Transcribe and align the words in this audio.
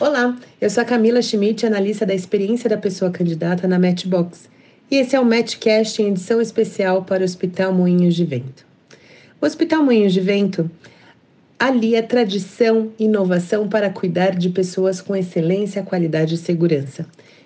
Olá, 0.00 0.34
eu 0.58 0.70
sou 0.70 0.80
a 0.80 0.86
Camila 0.86 1.20
Schmidt, 1.20 1.66
analista 1.66 2.06
da 2.06 2.14
experiência 2.14 2.70
da 2.70 2.78
pessoa 2.78 3.10
candidata 3.10 3.68
na 3.68 3.78
Matchbox. 3.78 4.48
E 4.90 4.96
esse 4.96 5.14
é 5.14 5.20
o 5.20 5.26
Matchcast 5.26 6.00
em 6.00 6.08
edição 6.08 6.40
especial 6.40 7.04
para 7.04 7.20
o 7.20 7.24
Hospital 7.24 7.70
Moinhos 7.74 8.14
de 8.14 8.24
Vento. 8.24 8.64
O 9.38 9.44
Hospital 9.44 9.84
Moinhos 9.84 10.14
de 10.14 10.20
Vento 10.22 10.70
alia 11.58 12.02
tradição 12.02 12.90
e 12.98 13.04
inovação 13.04 13.68
para 13.68 13.90
cuidar 13.90 14.30
de 14.30 14.48
pessoas 14.48 15.02
com 15.02 15.14
excelência, 15.14 15.82
qualidade 15.82 16.36
e 16.36 16.38
segurança. 16.38 17.04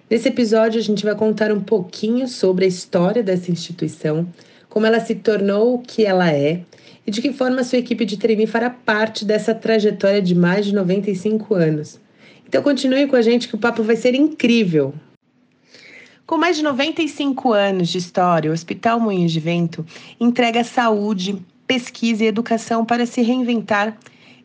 Nesse 0.09 0.29
episódio, 0.29 0.79
a 0.79 0.85
gente 0.85 1.05
vai 1.05 1.17
contar 1.17 1.50
um 1.50 1.61
pouquinho 1.61 2.29
sobre 2.29 2.67
a 2.67 2.68
história 2.68 3.21
dessa 3.25 3.50
instituição, 3.50 4.29
como 4.68 4.86
ela 4.86 5.00
se 5.00 5.17
tornou 5.17 5.75
o 5.75 5.79
que 5.81 6.07
ela 6.07 6.31
é 6.31 6.61
e 7.05 7.11
de 7.11 7.21
que 7.21 7.32
forma 7.32 7.64
sua 7.64 7.79
equipe 7.79 8.05
de 8.05 8.17
trainee 8.17 8.46
fará 8.46 8.71
parte 8.71 9.25
dessa 9.25 9.53
trajetória 9.53 10.23
de 10.23 10.36
mais 10.36 10.67
de 10.67 10.73
95 10.73 11.53
anos. 11.57 12.04
Então 12.54 12.63
continue 12.63 13.08
com 13.08 13.17
a 13.17 13.21
gente 13.21 13.49
que 13.49 13.57
o 13.57 13.58
papo 13.58 13.82
vai 13.82 13.96
ser 13.96 14.14
incrível. 14.14 14.95
Com 16.25 16.39
mais 16.39 16.57
de 16.57 16.62
95 16.62 17.53
anos 17.53 17.89
de 17.89 17.99
história, 17.99 18.49
o 18.49 18.54
Hospital 18.54 19.00
Moinhos 19.00 19.32
de 19.32 19.40
Vento 19.40 19.85
entrega 20.21 20.62
saúde, 20.62 21.45
pesquisa 21.67 22.22
e 22.22 22.29
educação 22.29 22.85
para 22.85 23.07
se 23.07 23.22
reinventar 23.22 23.98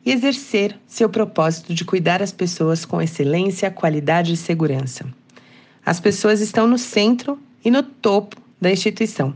e 0.03 0.11
exercer 0.11 0.75
seu 0.87 1.07
propósito 1.07 1.71
de 1.71 1.85
cuidar 1.85 2.19
as 2.19 2.31
pessoas 2.31 2.83
com 2.83 2.99
excelência, 2.99 3.69
qualidade 3.69 4.33
e 4.33 4.37
segurança. 4.37 5.05
As 5.85 5.99
pessoas 5.99 6.41
estão 6.41 6.65
no 6.65 6.79
centro 6.79 7.37
e 7.63 7.69
no 7.69 7.83
topo 7.83 8.37
da 8.59 8.71
instituição, 8.71 9.35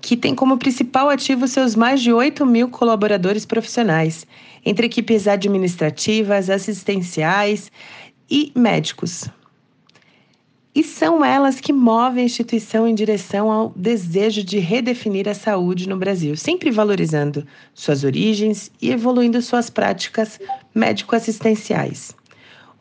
que 0.00 0.16
tem 0.16 0.34
como 0.34 0.58
principal 0.58 1.10
ativo 1.10 1.46
seus 1.46 1.76
mais 1.76 2.02
de 2.02 2.12
8 2.12 2.44
mil 2.44 2.68
colaboradores 2.68 3.46
profissionais 3.46 4.26
entre 4.64 4.86
equipes 4.86 5.28
administrativas, 5.28 6.48
assistenciais 6.50 7.70
e 8.30 8.52
médicos. 8.54 9.28
E 10.74 10.82
são 10.82 11.24
elas 11.24 11.60
que 11.60 11.72
movem 11.72 12.24
a 12.24 12.26
instituição 12.26 12.88
em 12.88 12.94
direção 12.94 13.48
ao 13.48 13.72
desejo 13.76 14.42
de 14.42 14.58
redefinir 14.58 15.28
a 15.28 15.34
saúde 15.34 15.88
no 15.88 15.96
Brasil, 15.96 16.36
sempre 16.36 16.68
valorizando 16.68 17.46
suas 17.72 18.02
origens 18.02 18.72
e 18.82 18.90
evoluindo 18.90 19.40
suas 19.40 19.70
práticas 19.70 20.40
médico-assistenciais. 20.74 22.16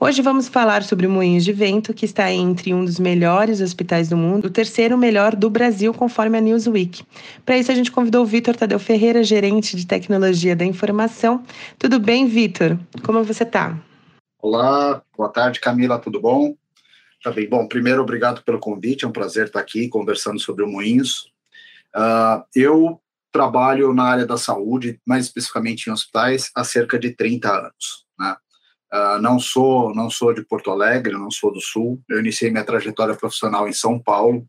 Hoje 0.06 0.22
vamos 0.22 0.50
falar 0.50 0.84
sobre 0.84 1.08
o 1.08 1.10
Moinhos 1.10 1.46
de 1.46 1.54
Vento, 1.54 1.94
que 1.94 2.04
está 2.04 2.30
entre 2.30 2.74
um 2.74 2.84
dos 2.84 3.00
melhores 3.00 3.62
hospitais 3.62 4.10
do 4.10 4.18
mundo, 4.18 4.48
o 4.48 4.50
terceiro 4.50 4.98
melhor 4.98 5.34
do 5.34 5.50
Brasil, 5.50 5.94
conforme 5.94 6.38
a 6.38 6.42
Newsweek. 6.42 7.06
Para 7.46 7.58
isso, 7.58 7.72
a 7.72 7.74
gente 7.74 7.90
convidou 7.90 8.24
o 8.24 8.26
Vitor 8.26 8.54
Tadeu 8.54 8.80
Ferreira, 8.80 9.24
gerente 9.24 9.78
de 9.78 9.88
tecnologia 9.88 10.58
da 10.58 10.66
informação. 10.66 11.42
Tudo 11.80 12.02
bem, 12.02 12.28
Vitor? 12.28 12.78
Como 13.06 13.24
você 13.24 13.44
está? 13.44 13.80
Olá, 14.42 15.02
boa 15.16 15.30
tarde, 15.30 15.62
Camila, 15.62 15.98
tudo 15.98 16.20
bom? 16.20 16.54
Tá 17.24 17.32
bem. 17.32 17.48
Bom, 17.48 17.66
primeiro, 17.66 18.02
obrigado 18.02 18.44
pelo 18.44 18.60
convite, 18.60 19.06
é 19.06 19.08
um 19.08 19.14
prazer 19.14 19.46
estar 19.46 19.62
aqui 19.62 19.88
conversando 19.88 20.38
sobre 20.38 20.66
o 20.66 20.68
Moinhos. 20.68 21.32
Uh, 21.96 22.44
eu 22.54 23.00
trabalho 23.32 23.94
na 23.94 24.04
área 24.04 24.26
da 24.26 24.36
saúde, 24.36 25.00
mais 25.08 25.28
especificamente 25.28 25.88
em 25.88 25.94
hospitais, 25.94 26.52
há 26.54 26.66
cerca 26.66 27.00
de 27.00 27.12
30 27.12 27.50
anos. 27.50 28.03
Uh, 28.94 29.20
não 29.20 29.40
sou 29.40 29.96
não 29.96 30.08
sou 30.08 30.32
de 30.34 30.46
Porto 30.46 30.70
Alegre, 30.70 31.14
não 31.14 31.32
sou 31.32 31.52
do 31.52 31.60
Sul. 31.60 32.00
Eu 32.08 32.20
iniciei 32.20 32.52
minha 32.52 32.64
trajetória 32.64 33.16
profissional 33.16 33.68
em 33.68 33.74
São 33.74 34.00
Paulo. 34.00 34.46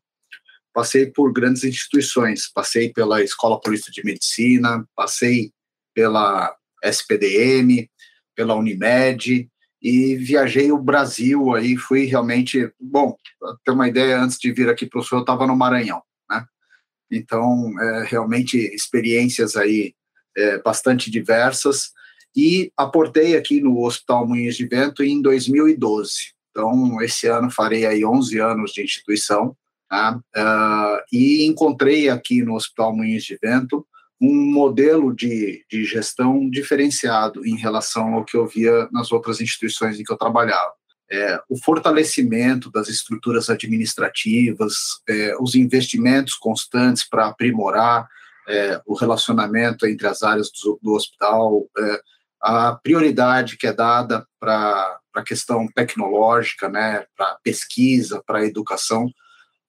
Passei 0.70 1.06
por 1.06 1.32
grandes 1.32 1.64
instituições. 1.64 2.52
Passei 2.52 2.92
pela 2.92 3.22
Escola 3.22 3.58
Paulista 3.58 3.90
de 3.90 4.04
Medicina, 4.04 4.86
passei 4.94 5.50
pela 5.94 6.54
SPDM, 6.82 7.88
pela 8.36 8.54
Unimed 8.54 9.48
e 9.80 10.16
viajei 10.16 10.70
o 10.70 10.78
Brasil. 10.78 11.54
Aí 11.54 11.76
fui 11.78 12.04
realmente 12.04 12.70
bom. 12.78 13.16
Ter 13.64 13.70
uma 13.70 13.88
ideia, 13.88 14.20
antes 14.20 14.38
de 14.38 14.52
vir 14.52 14.68
aqui 14.68 14.84
para 14.84 15.00
o 15.00 15.02
Sul, 15.02 15.18
eu 15.18 15.22
estava 15.22 15.46
no 15.46 15.56
Maranhão, 15.56 16.02
né? 16.28 16.44
Então, 17.10 17.72
é, 17.80 18.04
realmente 18.04 18.58
experiências 18.58 19.56
aí 19.56 19.94
é, 20.36 20.58
bastante 20.58 21.10
diversas 21.10 21.92
e 22.36 22.72
aportei 22.76 23.36
aqui 23.36 23.60
no 23.60 23.84
Hospital 23.84 24.26
Moinhos 24.26 24.56
de 24.56 24.66
Vento 24.66 25.02
em 25.02 25.20
2012. 25.22 26.34
Então, 26.50 27.02
esse 27.02 27.26
ano 27.26 27.50
farei 27.50 27.84
aí 27.86 28.04
11 28.04 28.38
anos 28.38 28.72
de 28.72 28.82
instituição, 28.82 29.56
tá? 29.88 30.16
uh, 30.36 31.02
e 31.12 31.44
encontrei 31.46 32.08
aqui 32.08 32.42
no 32.42 32.54
Hospital 32.54 32.94
Moinhos 32.96 33.24
de 33.24 33.38
Vento 33.42 33.86
um 34.20 34.50
modelo 34.52 35.14
de, 35.14 35.64
de 35.70 35.84
gestão 35.84 36.48
diferenciado 36.48 37.44
em 37.46 37.56
relação 37.56 38.14
ao 38.14 38.24
que 38.24 38.36
eu 38.36 38.46
via 38.46 38.88
nas 38.92 39.12
outras 39.12 39.40
instituições 39.40 39.98
em 39.98 40.04
que 40.04 40.12
eu 40.12 40.16
trabalhava. 40.16 40.72
É, 41.10 41.38
o 41.48 41.58
fortalecimento 41.58 42.70
das 42.70 42.88
estruturas 42.88 43.50
administrativas, 43.50 44.74
é, 45.08 45.36
os 45.38 45.54
investimentos 45.54 46.34
constantes 46.34 47.06
para 47.06 47.26
aprimorar 47.26 48.08
é, 48.48 48.80
o 48.86 48.94
relacionamento 48.94 49.86
entre 49.86 50.06
as 50.06 50.22
áreas 50.22 50.50
do, 50.50 50.78
do 50.82 50.92
hospital, 50.92 51.66
é, 51.76 52.00
a 52.44 52.74
prioridade 52.74 53.56
que 53.56 53.66
é 53.66 53.72
dada 53.72 54.26
para 54.38 55.00
a 55.14 55.22
questão 55.22 55.66
tecnológica, 55.74 56.68
né, 56.68 57.06
para 57.16 57.38
pesquisa, 57.42 58.22
para 58.26 58.44
educação, 58.44 59.10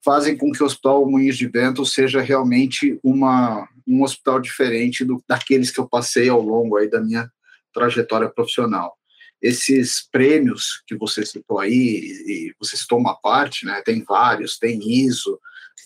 fazem 0.04 0.36
com 0.36 0.52
que 0.52 0.62
o 0.62 0.66
Hospital 0.66 1.10
Moinhos 1.10 1.38
de 1.38 1.48
Vento 1.48 1.86
seja 1.86 2.20
realmente 2.20 3.00
uma, 3.02 3.66
um 3.88 4.04
hospital 4.04 4.42
diferente 4.42 5.06
do, 5.06 5.24
daqueles 5.26 5.72
que 5.72 5.80
eu 5.80 5.88
passei 5.88 6.28
ao 6.28 6.42
longo 6.42 6.76
aí 6.76 6.90
da 6.90 7.00
minha 7.00 7.32
trajetória 7.74 8.30
profissional. 8.30 8.98
Esses 9.42 10.06
prêmios 10.12 10.84
que 10.86 10.98
você 10.98 11.26
citou 11.26 11.60
aí, 11.60 11.72
e 12.28 12.54
você 12.60 12.76
citou 12.76 13.00
uma 13.00 13.16
parte, 13.16 13.66
né, 13.66 13.82
tem 13.86 14.04
vários, 14.04 14.58
tem 14.58 14.80
ISO, 14.86 15.40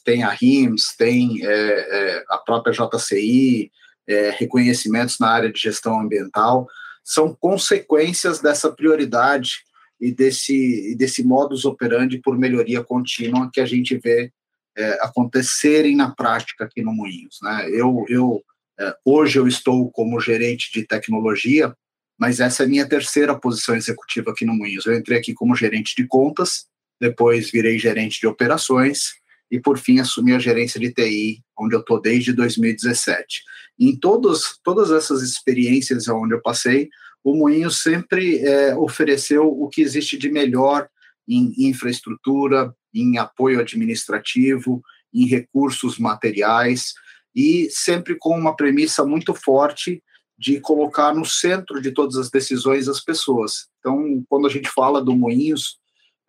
tem 0.04 0.24
a 0.24 0.30
RIMS, 0.30 0.96
tem 0.98 1.46
é, 1.46 1.50
é, 1.52 2.24
a 2.30 2.40
própria 2.40 2.74
JCI, 2.74 3.72
é, 4.10 4.32
reconhecimentos 4.32 5.20
na 5.20 5.30
área 5.30 5.52
de 5.52 5.62
gestão 5.62 6.00
ambiental, 6.00 6.68
são 7.04 7.36
consequências 7.40 8.40
dessa 8.40 8.72
prioridade 8.72 9.64
e 10.02 10.12
desse, 10.12 10.92
e 10.92 10.96
desse 10.96 11.24
modus 11.24 11.64
operandi 11.64 12.18
por 12.18 12.38
melhoria 12.38 12.84
contínua 12.84 13.50
que 13.54 13.62
a 13.62 13.66
gente 13.66 13.96
vê 13.98 14.32
é, 14.76 15.04
acontecerem 15.04 15.96
na 15.96 16.10
prática 16.10 16.66
aqui 16.66 16.82
no 16.82 16.94
Moinhos. 16.94 17.38
Né? 17.44 17.70
Eu, 17.72 18.04
eu 18.10 18.44
é, 18.80 18.96
hoje 19.06 19.38
eu 19.38 19.48
estou 19.48 19.92
como 19.92 20.20
gerente 20.20 20.72
de 20.74 20.88
tecnologia, 20.88 21.74
mas 22.18 22.40
essa 22.40 22.64
é 22.64 22.68
minha 22.68 22.88
terceira 22.88 23.38
posição 23.38 23.76
executiva 23.76 24.32
aqui 24.32 24.46
no 24.46 24.56
Moinhos. 24.56 24.86
Eu 24.86 24.96
entrei 24.96 25.20
aqui 25.20 25.34
como 25.34 25.56
gerente 25.56 25.96
de 25.96 26.08
contas, 26.08 26.66
depois 27.00 27.52
virei 27.52 27.78
gerente 27.78 28.20
de 28.20 28.28
operações 28.28 29.19
e 29.52 29.60
por 29.60 29.78
fim 29.78 30.00
assumi 30.00 30.34
a 30.34 30.40
gerência 30.40 30.80
de 30.80 30.94
TI, 30.94 31.44
onde 31.58 31.76
eu 31.76 31.80
estou 31.80 32.00
desde 32.00 32.34
2017. 32.34 33.44
Em 33.80 33.96
todos, 33.96 34.60
todas 34.64 34.92
essas 34.92 35.22
experiências 35.22 36.08
onde 36.08 36.34
eu 36.34 36.42
passei, 36.42 36.90
o 37.24 37.36
Moinho 37.36 37.72
sempre 37.72 38.40
é, 38.40 38.76
ofereceu 38.76 39.48
o 39.48 39.68
que 39.68 39.82
existe 39.82 40.18
de 40.18 40.30
melhor 40.30 40.88
em 41.28 41.54
infraestrutura, 41.58 42.74
em 42.94 43.18
apoio 43.18 43.60
administrativo, 43.60 44.82
em 45.14 45.26
recursos 45.26 45.98
materiais 45.98 46.94
e 47.36 47.70
sempre 47.72 48.16
com 48.18 48.38
uma 48.38 48.56
premissa 48.56 49.06
muito 49.06 49.34
forte 49.34 50.04
de 50.38 50.60
colocar 50.60 51.14
no 51.14 51.26
centro 51.26 51.82
de 51.82 51.92
todas 51.92 52.16
as 52.16 52.30
decisões 52.30 52.88
as 52.88 53.02
pessoas. 53.02 53.68
Então, 53.80 54.24
quando 54.30 54.48
a 54.48 54.50
gente 54.50 54.70
fala 54.70 55.04
do 55.04 55.16
Moinhos, 55.16 55.78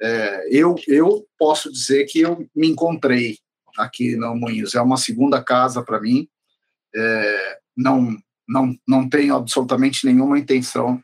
é, 0.00 0.48
eu, 0.50 0.74
eu 0.88 1.26
posso 1.38 1.70
dizer 1.70 2.06
que 2.06 2.20
eu 2.20 2.48
me 2.54 2.68
encontrei 2.68 3.38
aqui 3.76 4.16
no 4.16 4.34
Moinhos. 4.34 4.74
É 4.74 4.80
uma 4.80 4.96
segunda 4.96 5.42
casa 5.42 5.82
para 5.82 6.00
mim. 6.00 6.28
É, 6.94 7.58
não, 7.76 8.16
não, 8.48 8.74
não 8.86 9.08
tenho 9.08 9.36
absolutamente 9.36 10.06
nenhuma 10.06 10.38
intenção 10.38 11.02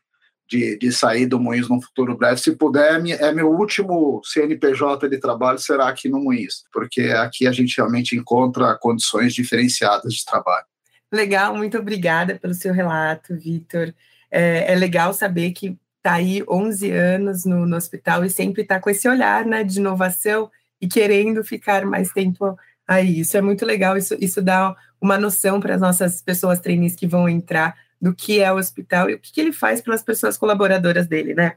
de, 0.48 0.78
de 0.78 0.92
sair 0.92 1.26
do 1.26 1.40
Moinhos 1.40 1.68
no 1.68 1.80
futuro 1.80 2.16
breve. 2.16 2.40
Se 2.40 2.56
puder, 2.56 3.04
é 3.20 3.32
meu 3.32 3.50
último 3.50 4.20
CNPJ 4.24 5.08
de 5.08 5.18
trabalho 5.18 5.58
será 5.58 5.88
aqui 5.88 6.08
no 6.08 6.22
Moinhos, 6.22 6.64
porque 6.72 7.02
aqui 7.02 7.46
a 7.46 7.52
gente 7.52 7.76
realmente 7.76 8.16
encontra 8.16 8.76
condições 8.80 9.34
diferenciadas 9.34 10.14
de 10.14 10.24
trabalho. 10.24 10.66
Legal, 11.12 11.56
muito 11.56 11.78
obrigada 11.78 12.36
pelo 12.36 12.54
seu 12.54 12.72
relato, 12.72 13.36
Vitor. 13.36 13.94
É, 14.30 14.72
é 14.72 14.74
legal 14.74 15.12
saber 15.12 15.52
que 15.52 15.76
está 16.06 16.14
aí 16.14 16.44
11 16.48 16.90
anos 16.92 17.44
no, 17.44 17.66
no 17.66 17.76
hospital 17.76 18.24
e 18.24 18.30
sempre 18.30 18.62
está 18.62 18.78
com 18.78 18.88
esse 18.88 19.08
olhar 19.08 19.44
né, 19.44 19.64
de 19.64 19.80
inovação 19.80 20.48
e 20.80 20.86
querendo 20.86 21.42
ficar 21.42 21.84
mais 21.84 22.12
tempo 22.12 22.56
aí. 22.86 23.20
Isso 23.20 23.36
é 23.36 23.40
muito 23.42 23.66
legal, 23.66 23.96
isso, 23.96 24.16
isso 24.20 24.40
dá 24.40 24.76
uma 25.00 25.18
noção 25.18 25.58
para 25.58 25.74
as 25.74 25.80
nossas 25.80 26.22
pessoas 26.22 26.60
trainees 26.60 26.94
que 26.94 27.08
vão 27.08 27.28
entrar 27.28 27.74
do 28.00 28.14
que 28.14 28.40
é 28.40 28.52
o 28.52 28.56
hospital 28.56 29.10
e 29.10 29.14
o 29.14 29.18
que, 29.18 29.32
que 29.32 29.40
ele 29.40 29.52
faz 29.52 29.80
pelas 29.80 30.02
pessoas 30.02 30.38
colaboradoras 30.38 31.08
dele, 31.08 31.34
né? 31.34 31.56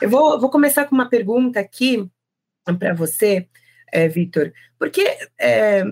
Eu 0.00 0.08
vou, 0.08 0.38
vou 0.38 0.48
começar 0.50 0.84
com 0.84 0.94
uma 0.94 1.08
pergunta 1.08 1.58
aqui 1.58 2.08
para 2.78 2.94
você, 2.94 3.48
é, 3.90 4.06
Vitor, 4.06 4.52
porque 4.78 5.02
é, 5.40 5.82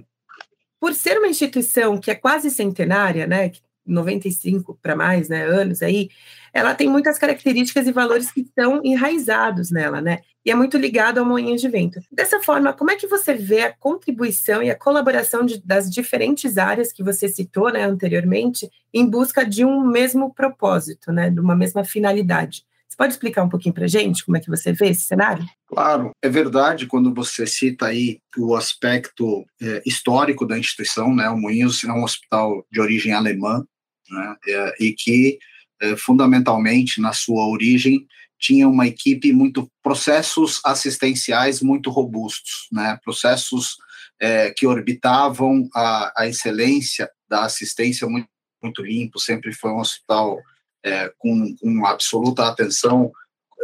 por 0.79 0.95
ser 0.95 1.19
uma 1.19 1.29
instituição 1.29 1.99
que 1.99 2.11
é 2.11 2.15
quase 2.15 2.51
centenária, 2.51 3.27
né, 3.27 3.51
95 3.87 4.79
para 4.83 4.97
mais, 4.97 5.29
né, 5.29 5.45
anos 5.45 5.83
aí, 5.83 6.09
ela 6.53 6.75
tem 6.75 6.89
muitas 6.89 7.19
características 7.19 7.87
e 7.87 7.93
valores 7.93 8.33
que 8.33 8.41
estão 8.41 8.81
enraizados 8.85 9.71
nela, 9.71 10.01
né? 10.01 10.21
E 10.45 10.51
é 10.51 10.55
muito 10.55 10.79
ligado 10.79 11.19
ao 11.19 11.27
moinho 11.27 11.57
de 11.57 11.69
vento. 11.69 12.01
Dessa 12.11 12.41
forma, 12.41 12.73
como 12.73 12.91
é 12.91 12.97
que 12.97 13.07
você 13.07 13.35
vê 13.35 13.63
a 13.63 13.73
contribuição 13.73 14.63
e 14.63 14.71
a 14.71 14.79
colaboração 14.79 15.45
de, 15.45 15.61
das 15.61 15.91
diferentes 15.91 16.57
áreas 16.57 16.93
que 16.93 17.03
você 17.03 17.29
citou, 17.29 17.73
né, 17.73 17.85
anteriormente, 17.85 18.71
em 18.95 19.05
busca 19.05 19.45
de 19.45 19.65
um 19.65 19.85
mesmo 19.85 20.33
propósito, 20.33 21.13
né, 21.13 21.31
de 21.31 21.41
uma 21.41 21.57
mesma 21.57 21.85
finalidade? 21.85 22.65
Você 22.89 22.97
pode 22.97 23.13
explicar 23.13 23.43
um 23.43 23.49
pouquinho 23.49 23.75
para 23.75 23.87
gente 23.87 24.25
como 24.25 24.39
é 24.39 24.41
que 24.41 24.49
você 24.49 24.73
vê 24.73 24.89
esse 24.89 25.03
cenário? 25.03 25.45
Claro, 25.67 26.13
é 26.23 26.29
verdade 26.29 26.87
quando 26.87 27.13
você 27.13 27.47
cita 27.47 27.87
aí 27.87 28.21
o 28.39 28.55
aspecto 28.55 29.45
é, 29.61 29.83
histórico 29.85 30.47
da 30.47 30.59
instituição, 30.59 31.15
né? 31.15 31.29
O 31.29 31.37
Moinhos 31.37 31.85
é 31.85 31.93
um 31.93 32.05
hospital 32.05 32.65
de 32.73 32.81
origem 32.81 33.13
alemã, 33.13 33.63
né? 34.11 34.37
É, 34.49 34.75
e 34.81 34.93
que 34.93 35.39
é, 35.81 35.97
fundamentalmente 35.97 37.01
na 37.01 37.13
sua 37.13 37.47
origem 37.47 38.07
tinha 38.39 38.69
uma 38.69 38.87
equipe 38.87 39.33
muito 39.33 39.71
processos 39.83 40.61
assistenciais 40.65 41.61
muito 41.63 41.91
robustos, 41.91 42.69
né? 42.71 42.99
Processos 43.03 43.77
é, 44.21 44.51
que 44.51 44.67
orbitavam 44.67 45.69
a, 45.75 46.13
a 46.23 46.27
excelência 46.27 47.11
da 47.29 47.45
assistência 47.45 48.07
muito, 48.07 48.29
muito 48.63 48.83
limpo, 48.83 49.19
sempre 49.19 49.53
foi 49.53 49.71
um 49.71 49.81
hospital 49.81 50.39
é, 50.85 51.13
com, 51.19 51.55
com, 51.57 51.87
absoluta 51.87 52.47
atenção 52.47 53.11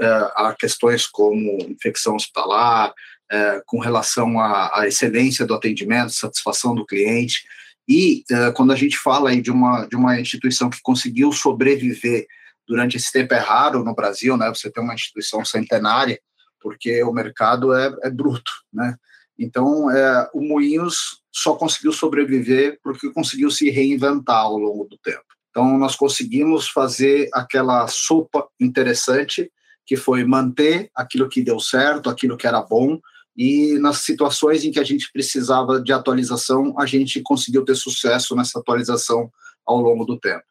é, 0.00 0.06
a 0.34 0.56
questões 0.58 1.06
como 1.06 1.58
infecção 1.68 2.16
hospitalar, 2.16 2.92
é, 3.30 3.62
com 3.64 3.78
relação 3.78 4.38
à, 4.38 4.80
à, 4.80 4.88
excelência 4.88 5.46
do 5.46 5.54
atendimento, 5.54 6.12
satisfação 6.12 6.74
do 6.74 6.84
cliente. 6.84 7.44
E 7.88 8.24
é, 8.30 8.52
quando 8.52 8.72
a 8.72 8.76
gente 8.76 8.96
fala 8.96 9.30
aí 9.30 9.40
de 9.40 9.50
uma, 9.50 9.86
de 9.86 9.96
uma 9.96 10.20
instituição 10.20 10.70
que 10.70 10.80
conseguiu 10.82 11.32
sobreviver 11.32 12.26
durante 12.66 12.96
esse 12.96 13.10
tempo, 13.10 13.34
é 13.34 13.38
raro 13.38 13.84
no 13.84 13.94
Brasil, 13.94 14.36
né? 14.36 14.48
Você 14.48 14.70
ter 14.70 14.80
uma 14.80 14.94
instituição 14.94 15.44
centenária, 15.44 16.18
porque 16.60 17.02
o 17.02 17.12
mercado 17.12 17.74
é, 17.74 17.94
é 18.04 18.10
bruto, 18.10 18.52
né? 18.72 18.96
Então, 19.38 19.90
é, 19.90 20.30
o 20.32 20.40
Moinhos 20.40 21.20
só 21.32 21.54
conseguiu 21.54 21.92
sobreviver 21.92 22.78
porque 22.82 23.10
conseguiu 23.10 23.50
se 23.50 23.70
reinventar 23.70 24.42
ao 24.42 24.58
longo 24.58 24.84
do 24.84 24.96
tempo. 24.98 25.24
Então, 25.50 25.76
nós 25.78 25.96
conseguimos 25.96 26.68
fazer 26.68 27.28
aquela 27.32 27.86
sopa 27.88 28.46
interessante, 28.60 29.50
que 29.84 29.96
foi 29.96 30.24
manter 30.24 30.90
aquilo 30.94 31.28
que 31.28 31.42
deu 31.42 31.58
certo, 31.58 32.08
aquilo 32.08 32.36
que 32.36 32.46
era 32.46 32.62
bom, 32.62 33.00
e 33.36 33.78
nas 33.78 33.98
situações 33.98 34.64
em 34.64 34.70
que 34.70 34.78
a 34.78 34.84
gente 34.84 35.10
precisava 35.12 35.80
de 35.80 35.92
atualização, 35.92 36.78
a 36.78 36.86
gente 36.86 37.20
conseguiu 37.22 37.64
ter 37.64 37.74
sucesso 37.74 38.36
nessa 38.36 38.58
atualização 38.58 39.30
ao 39.66 39.80
longo 39.80 40.04
do 40.04 40.18
tempo. 40.18 40.44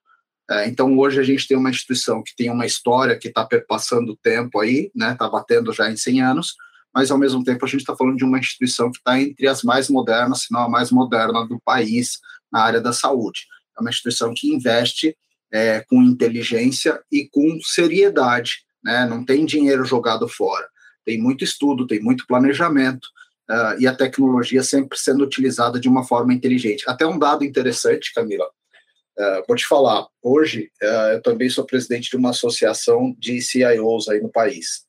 É, 0.49 0.67
então, 0.67 0.97
hoje 0.97 1.19
a 1.19 1.23
gente 1.23 1.47
tem 1.47 1.55
uma 1.55 1.69
instituição 1.69 2.23
que 2.23 2.35
tem 2.35 2.49
uma 2.49 2.65
história 2.65 3.17
que 3.17 3.27
está 3.27 3.45
perpassando 3.45 4.13
o 4.13 4.17
tempo 4.17 4.59
aí, 4.59 4.91
né, 4.95 5.13
está 5.13 5.29
batendo 5.29 5.71
já 5.71 5.89
em 5.89 5.95
100 5.95 6.21
anos, 6.21 6.55
mas 6.93 7.09
ao 7.09 7.17
mesmo 7.17 7.43
tempo 7.43 7.63
a 7.63 7.67
gente 7.67 7.81
está 7.81 7.95
falando 7.95 8.17
de 8.17 8.25
uma 8.25 8.39
instituição 8.39 8.91
que 8.91 8.97
está 8.97 9.19
entre 9.19 9.47
as 9.47 9.63
mais 9.63 9.87
modernas, 9.89 10.41
se 10.41 10.51
não 10.51 10.61
a 10.61 10.69
mais 10.69 10.91
moderna 10.91 11.47
do 11.47 11.59
país 11.63 12.19
na 12.51 12.61
área 12.61 12.81
da 12.81 12.91
saúde 12.91 13.41
é 13.77 13.81
uma 13.81 13.89
instituição 13.89 14.33
que 14.35 14.53
investe 14.53 15.17
é, 15.51 15.81
com 15.81 16.01
inteligência 16.01 17.01
e 17.11 17.27
com 17.29 17.59
seriedade, 17.61 18.63
né? 18.83 19.05
não 19.05 19.25
tem 19.25 19.45
dinheiro 19.45 19.83
jogado 19.85 20.27
fora. 20.27 20.67
Tem 21.05 21.19
muito 21.19 21.43
estudo, 21.43 21.87
tem 21.87 21.99
muito 21.99 22.25
planejamento, 22.27 23.07
uh, 23.49 23.79
e 23.79 23.87
a 23.87 23.95
tecnologia 23.95 24.63
sempre 24.63 24.97
sendo 24.97 25.23
utilizada 25.23 25.79
de 25.79 25.89
uma 25.89 26.03
forma 26.03 26.33
inteligente. 26.33 26.83
Até 26.87 27.05
um 27.05 27.19
dado 27.19 27.43
interessante, 27.43 28.13
Camila, 28.13 28.45
uh, 28.45 29.43
vou 29.47 29.55
te 29.55 29.65
falar, 29.65 30.07
hoje 30.21 30.71
uh, 30.81 31.13
eu 31.13 31.21
também 31.21 31.49
sou 31.49 31.65
presidente 31.65 32.09
de 32.09 32.17
uma 32.17 32.31
associação 32.31 33.15
de 33.17 33.41
CIOs 33.41 34.09
aí 34.09 34.21
no 34.21 34.29
país, 34.29 34.85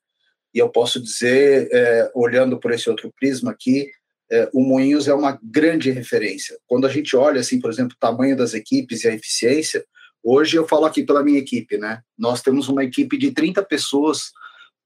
e 0.55 0.59
eu 0.59 0.69
posso 0.69 1.01
dizer, 1.01 1.69
é, 1.73 2.11
olhando 2.15 2.59
por 2.59 2.73
esse 2.73 2.89
outro 2.91 3.11
prisma 3.19 3.51
aqui, 3.51 3.91
é, 4.31 4.49
o 4.53 4.63
Moinhos 4.63 5.09
é 5.09 5.15
uma 5.15 5.39
grande 5.43 5.91
referência. 5.91 6.59
Quando 6.67 6.87
a 6.87 6.91
gente 6.91 7.17
olha, 7.17 7.41
assim, 7.41 7.59
por 7.59 7.71
exemplo, 7.71 7.95
o 7.97 7.99
tamanho 7.99 8.37
das 8.37 8.53
equipes 8.55 9.03
e 9.03 9.09
a 9.09 9.15
eficiência, 9.15 9.85
hoje 10.23 10.57
eu 10.57 10.67
falo 10.67 10.85
aqui 10.85 11.05
pela 11.05 11.25
minha 11.25 11.39
equipe, 11.39 11.79
né? 11.79 12.03
Nós 12.19 12.43
temos 12.43 12.69
uma 12.69 12.85
equipe 12.85 13.17
de 13.17 13.31
30 13.33 13.63
pessoas 13.63 14.31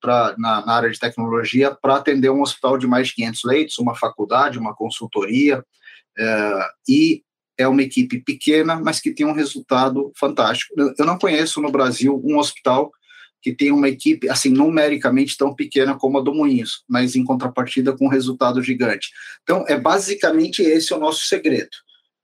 pra, 0.07 0.37
na, 0.39 0.65
na 0.65 0.73
área 0.73 0.89
de 0.89 1.01
tecnologia 1.01 1.77
para 1.83 1.97
atender 1.97 2.31
um 2.31 2.43
hospital 2.43 2.79
de 2.79 2.87
mais 2.87 3.09
de 3.09 3.17
500 3.17 3.41
leitos, 3.45 3.79
uma 3.79 3.97
faculdade, 3.97 4.57
uma 4.57 4.73
consultoria, 4.73 5.65
é, 6.17 6.69
e 6.89 7.23
é 7.59 7.67
uma 7.67 7.83
equipe 7.83 8.21
pequena, 8.21 8.77
mas 8.77 9.01
que 9.01 9.13
tem 9.13 9.27
um 9.27 9.33
resultado 9.33 10.13
fantástico. 10.17 10.73
Eu 10.97 11.05
não 11.05 11.19
conheço 11.19 11.61
no 11.61 11.73
Brasil 11.73 12.23
um 12.25 12.39
hospital 12.39 12.93
que 13.43 13.53
tem 13.53 13.73
uma 13.73 13.89
equipe, 13.89 14.29
assim, 14.29 14.51
numericamente 14.51 15.37
tão 15.37 15.53
pequena 15.53 15.97
como 15.97 16.19
a 16.19 16.21
do 16.23 16.33
Moinhos, 16.33 16.85
mas 16.89 17.17
em 17.17 17.25
contrapartida 17.25 17.97
com 17.97 18.07
um 18.07 18.11
resultado 18.11 18.63
gigante. 18.63 19.09
Então, 19.43 19.65
é 19.67 19.77
basicamente 19.77 20.63
esse 20.63 20.95
o 20.95 20.99
nosso 20.99 21.27
segredo, 21.27 21.71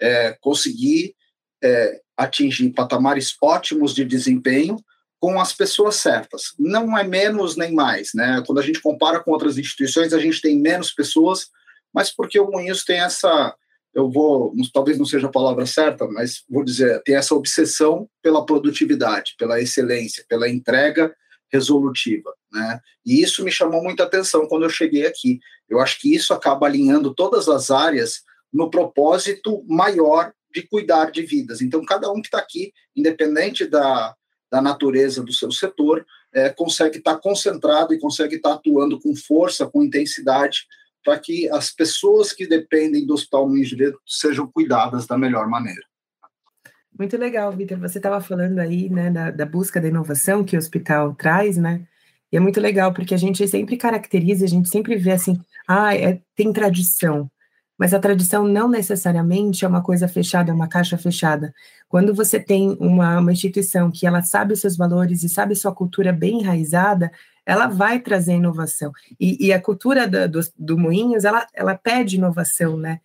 é 0.00 0.36
conseguir 0.40 1.14
é, 1.62 2.00
atingir 2.16 2.70
patamares 2.70 3.34
ótimos 3.42 3.92
de 3.92 4.04
desempenho 4.04 4.76
com 5.22 5.40
as 5.40 5.52
pessoas 5.52 5.94
certas. 5.94 6.52
Não 6.58 6.98
é 6.98 7.04
menos 7.04 7.56
nem 7.56 7.72
mais, 7.72 8.10
né? 8.12 8.42
Quando 8.44 8.58
a 8.58 8.62
gente 8.62 8.82
compara 8.82 9.20
com 9.20 9.30
outras 9.30 9.56
instituições, 9.56 10.12
a 10.12 10.18
gente 10.18 10.42
tem 10.42 10.58
menos 10.58 10.92
pessoas, 10.92 11.46
mas 11.94 12.10
porque 12.10 12.40
o 12.40 12.50
Moinhos 12.50 12.84
tem 12.84 12.98
essa 12.98 13.54
eu 13.94 14.10
vou, 14.10 14.54
talvez 14.72 14.98
não 14.98 15.04
seja 15.04 15.26
a 15.26 15.30
palavra 15.30 15.66
certa, 15.66 16.08
mas 16.08 16.42
vou 16.48 16.64
dizer, 16.64 17.02
tem 17.02 17.14
essa 17.14 17.34
obsessão 17.34 18.08
pela 18.22 18.44
produtividade, 18.44 19.34
pela 19.38 19.60
excelência, 19.60 20.24
pela 20.26 20.48
entrega 20.48 21.14
resolutiva, 21.52 22.34
né? 22.50 22.80
E 23.04 23.22
isso 23.22 23.44
me 23.44 23.52
chamou 23.52 23.82
muita 23.82 24.02
atenção 24.02 24.48
quando 24.48 24.64
eu 24.64 24.70
cheguei 24.70 25.06
aqui. 25.06 25.38
Eu 25.68 25.78
acho 25.78 26.00
que 26.00 26.12
isso 26.12 26.32
acaba 26.32 26.66
alinhando 26.66 27.14
todas 27.14 27.48
as 27.48 27.70
áreas 27.70 28.22
no 28.52 28.70
propósito 28.70 29.62
maior 29.68 30.32
de 30.52 30.62
cuidar 30.62 31.12
de 31.12 31.22
vidas. 31.22 31.60
Então, 31.60 31.84
cada 31.84 32.10
um 32.10 32.20
que 32.20 32.28
está 32.28 32.38
aqui, 32.38 32.72
independente 32.96 33.66
da, 33.66 34.16
da 34.52 34.60
natureza 34.60 35.24
do 35.24 35.32
seu 35.32 35.50
setor, 35.50 36.04
é, 36.30 36.50
consegue 36.50 36.98
estar 36.98 37.14
tá 37.14 37.20
concentrado 37.20 37.94
e 37.94 37.98
consegue 37.98 38.36
estar 38.36 38.50
tá 38.50 38.54
atuando 38.56 39.00
com 39.00 39.16
força, 39.16 39.66
com 39.66 39.82
intensidade 39.82 40.66
para 41.02 41.18
que 41.18 41.48
as 41.48 41.70
pessoas 41.70 42.34
que 42.34 42.46
dependem 42.46 43.06
do 43.06 43.14
Hospital 43.14 43.46
Luiz 43.46 43.70
de 43.70 43.94
sejam 44.06 44.46
cuidadas 44.46 45.06
da 45.06 45.16
melhor 45.16 45.48
maneira. 45.48 45.80
Muito 46.96 47.16
legal, 47.16 47.50
Vitor. 47.50 47.78
Você 47.78 47.98
estava 47.98 48.20
falando 48.20 48.58
aí, 48.58 48.90
né, 48.90 49.10
da, 49.10 49.30
da, 49.30 49.46
busca 49.46 49.80
da 49.80 49.88
inovação 49.88 50.44
que 50.44 50.54
o 50.54 50.58
hospital 50.58 51.14
traz, 51.14 51.56
né? 51.56 51.86
E 52.30 52.36
é 52.36 52.40
muito 52.40 52.60
legal 52.60 52.92
porque 52.92 53.14
a 53.14 53.18
gente 53.18 53.48
sempre 53.48 53.78
caracteriza, 53.78 54.44
a 54.44 54.48
gente 54.48 54.68
sempre 54.68 54.96
vê 54.96 55.12
assim, 55.12 55.40
ah, 55.66 55.96
é, 55.96 56.20
tem 56.36 56.52
tradição. 56.52 57.30
Mas 57.78 57.94
a 57.94 57.98
tradição 57.98 58.46
não 58.46 58.68
necessariamente 58.68 59.64
é 59.64 59.68
uma 59.68 59.82
coisa 59.82 60.06
fechada, 60.06 60.50
é 60.50 60.54
uma 60.54 60.68
caixa 60.68 60.96
fechada. 60.98 61.54
Quando 61.88 62.14
você 62.14 62.38
tem 62.38 62.76
uma, 62.78 63.18
uma 63.18 63.32
instituição 63.32 63.90
que 63.90 64.06
ela 64.06 64.22
sabe 64.22 64.52
os 64.52 64.60
seus 64.60 64.76
valores 64.76 65.22
e 65.22 65.28
sabe 65.28 65.54
sua 65.54 65.74
cultura 65.74 66.12
bem 66.12 66.40
enraizada, 66.40 67.10
ela 67.44 67.66
vai 67.66 67.98
trazer 67.98 68.34
inovação. 68.34 68.92
E, 69.18 69.46
e 69.46 69.52
a 69.52 69.60
cultura 69.60 70.06
da, 70.06 70.26
do, 70.26 70.40
do 70.56 70.78
Moinhos, 70.78 71.24
ela, 71.24 71.46
ela 71.52 71.74
pede 71.74 72.16
inovação, 72.16 72.76
né? 72.76 73.00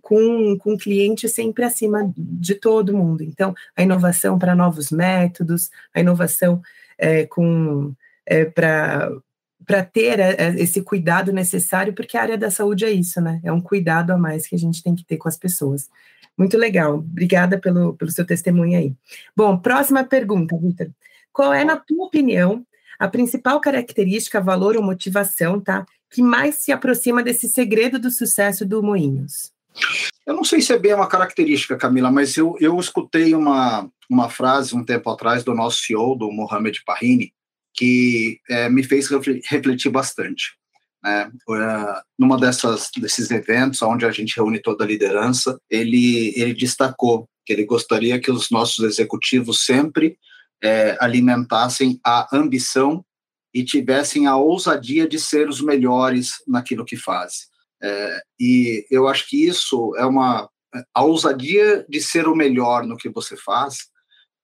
Com, 0.00 0.56
com 0.58 0.74
o 0.74 0.78
cliente 0.78 1.28
sempre 1.28 1.64
acima 1.64 2.12
de 2.16 2.54
todo 2.54 2.96
mundo. 2.96 3.22
Então, 3.22 3.54
a 3.76 3.82
inovação 3.82 4.38
para 4.38 4.54
novos 4.54 4.90
métodos, 4.90 5.68
a 5.92 6.00
inovação 6.00 6.62
é, 6.96 7.26
com 7.26 7.92
é, 8.24 8.44
para 8.44 9.10
para 9.68 9.84
ter 9.84 10.18
é, 10.18 10.34
é, 10.38 10.54
esse 10.62 10.80
cuidado 10.80 11.30
necessário, 11.30 11.92
porque 11.92 12.16
a 12.16 12.22
área 12.22 12.38
da 12.38 12.50
saúde 12.50 12.86
é 12.86 12.90
isso, 12.90 13.20
né? 13.20 13.38
É 13.44 13.52
um 13.52 13.60
cuidado 13.60 14.12
a 14.12 14.16
mais 14.16 14.46
que 14.46 14.54
a 14.54 14.58
gente 14.58 14.82
tem 14.82 14.94
que 14.94 15.04
ter 15.04 15.18
com 15.18 15.28
as 15.28 15.36
pessoas. 15.36 15.90
Muito 16.38 16.56
legal. 16.56 16.94
Obrigada 16.94 17.58
pelo, 17.58 17.92
pelo 17.92 18.10
seu 18.10 18.24
testemunho 18.24 18.78
aí. 18.78 18.94
Bom, 19.36 19.58
próxima 19.58 20.02
pergunta, 20.02 20.56
Vitor. 20.56 20.88
Qual 21.30 21.52
é, 21.52 21.64
na 21.64 21.76
tua 21.76 22.06
opinião, 22.06 22.64
a 22.98 23.06
principal 23.06 23.60
característica, 23.60 24.40
valor 24.40 24.74
ou 24.74 24.82
motivação, 24.82 25.60
tá? 25.60 25.84
Que 26.10 26.22
mais 26.22 26.54
se 26.54 26.72
aproxima 26.72 27.22
desse 27.22 27.46
segredo 27.46 27.98
do 27.98 28.10
sucesso 28.10 28.64
do 28.64 28.82
Moinhos? 28.82 29.52
Eu 30.24 30.34
não 30.34 30.44
sei 30.44 30.62
se 30.62 30.72
é 30.72 30.78
bem 30.78 30.94
uma 30.94 31.06
característica, 31.06 31.76
Camila, 31.76 32.10
mas 32.10 32.38
eu, 32.38 32.56
eu 32.58 32.80
escutei 32.80 33.34
uma, 33.34 33.86
uma 34.08 34.30
frase 34.30 34.74
um 34.74 34.82
tempo 34.82 35.10
atrás 35.10 35.44
do 35.44 35.54
nosso 35.54 35.82
CEO, 35.82 36.16
do 36.16 36.32
Mohamed 36.32 36.82
Parrini, 36.86 37.34
que 37.74 38.38
é, 38.48 38.68
me 38.68 38.82
fez 38.82 39.08
refletir 39.08 39.90
bastante. 39.90 40.58
Né? 41.02 41.30
Uh, 41.48 42.00
numa 42.18 42.38
dessas 42.38 42.90
desses 42.96 43.30
eventos, 43.30 43.82
onde 43.82 44.04
a 44.04 44.10
gente 44.10 44.36
reúne 44.36 44.60
toda 44.60 44.84
a 44.84 44.86
liderança, 44.86 45.58
ele 45.70 46.32
ele 46.36 46.54
destacou 46.54 47.28
que 47.46 47.52
ele 47.52 47.64
gostaria 47.64 48.20
que 48.20 48.30
os 48.30 48.50
nossos 48.50 48.84
executivos 48.84 49.64
sempre 49.64 50.18
é, 50.62 50.96
alimentassem 51.00 52.00
a 52.04 52.28
ambição 52.36 53.04
e 53.54 53.64
tivessem 53.64 54.26
a 54.26 54.36
ousadia 54.36 55.08
de 55.08 55.18
ser 55.18 55.48
os 55.48 55.60
melhores 55.60 56.32
naquilo 56.46 56.84
que 56.84 56.96
fazem. 56.96 57.46
É, 57.82 58.20
e 58.38 58.86
eu 58.90 59.06
acho 59.06 59.28
que 59.28 59.46
isso 59.46 59.94
é 59.96 60.04
uma 60.04 60.48
a 60.94 61.02
ousadia 61.02 61.86
de 61.88 62.00
ser 62.00 62.28
o 62.28 62.36
melhor 62.36 62.84
no 62.84 62.96
que 62.96 63.08
você 63.08 63.36
faz 63.36 63.88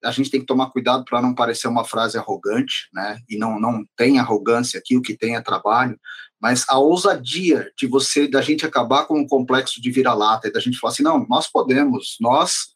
a 0.05 0.11
gente 0.11 0.31
tem 0.31 0.41
que 0.41 0.47
tomar 0.47 0.71
cuidado 0.71 1.05
para 1.05 1.23
não 1.23 1.35
parecer 1.35 1.67
uma 1.67 1.85
frase 1.85 2.19
arrogante, 2.19 2.89
né? 2.93 3.19
E 3.29 3.37
não, 3.37 3.59
não 3.59 3.85
tem 3.97 4.19
arrogância 4.19 4.79
aqui, 4.79 4.97
o 4.97 5.03
que 5.03 5.17
tem 5.17 5.37
é 5.37 5.41
trabalho, 5.41 5.99
mas 6.41 6.65
a 6.69 6.79
ousadia 6.79 7.73
de 7.77 7.87
você, 7.87 8.29
da 8.29 8.43
gente 8.43 8.67
acabar 8.67 9.07
com 9.07 9.21
o 9.21 9.27
complexo 9.27 9.81
de 9.81 9.91
vira-lata 9.91 10.47
e 10.47 10.53
da 10.53 10.61
gente 10.61 10.79
falar 10.79 10.93
assim, 10.93 11.03
não, 11.03 11.27
nós 11.29 11.51
podemos, 11.51 12.17
nós, 12.21 12.69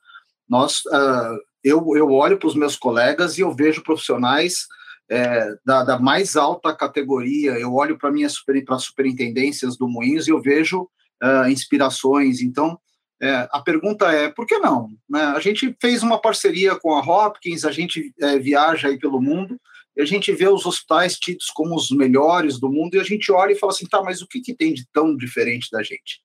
nós, 0.49 0.79
uh, 0.87 1.39
eu, 1.63 1.85
eu 1.95 2.11
olho 2.11 2.39
para 2.39 2.49
os 2.49 2.55
meus 2.55 2.77
colegas 2.77 3.37
e 3.37 3.43
eu 3.43 3.55
vejo 3.55 3.83
profissionais 3.83 4.67
é, 5.11 5.55
da, 5.65 5.85
da, 5.85 5.99
mais 5.99 6.37
alta 6.37 6.75
categoria, 6.75 7.53
eu 7.53 7.75
olho 7.75 7.99
para 7.99 8.11
super, 8.29 8.65
para 8.65 8.79
superintendências 8.79 9.77
do 9.77 9.89
Moinhos 9.89 10.27
e 10.27 10.31
eu 10.31 10.41
vejo 10.41 10.89
uh, 11.23 11.49
inspirações, 11.49 12.41
então 12.41 12.79
é, 13.21 13.49
a 13.51 13.61
pergunta 13.61 14.11
é, 14.13 14.29
por 14.29 14.47
que 14.47 14.59
não? 14.59 14.91
Né? 15.09 15.23
A 15.23 15.41
gente 15.41 15.77
fez 15.81 16.03
uma 16.03 16.21
parceria 16.21 16.77
com 16.77 16.95
a 16.95 17.01
Hopkins, 17.01 17.65
a 17.65 17.73
gente 17.73 18.13
é, 18.21 18.39
viaja 18.39 18.89
aí 18.89 18.99
pelo 18.99 19.21
mundo, 19.21 19.61
a 19.99 20.05
gente 20.05 20.33
vê 20.33 20.47
os 20.47 20.65
hospitais 20.65 21.19
tidos 21.19 21.47
como 21.47 21.75
os 21.75 21.91
melhores 21.91 22.61
do 22.61 22.71
mundo, 22.71 22.95
e 22.95 23.01
a 23.01 23.05
gente 23.05 23.33
olha 23.33 23.53
e 23.53 23.59
fala 23.59 23.73
assim, 23.73 23.87
tá, 23.87 24.01
mas 24.03 24.23
o 24.23 24.29
que, 24.29 24.41
que 24.41 24.55
tem 24.55 24.73
de 24.73 24.87
tão 24.93 25.17
diferente 25.17 25.69
da 25.73 25.83
gente? 25.83 26.21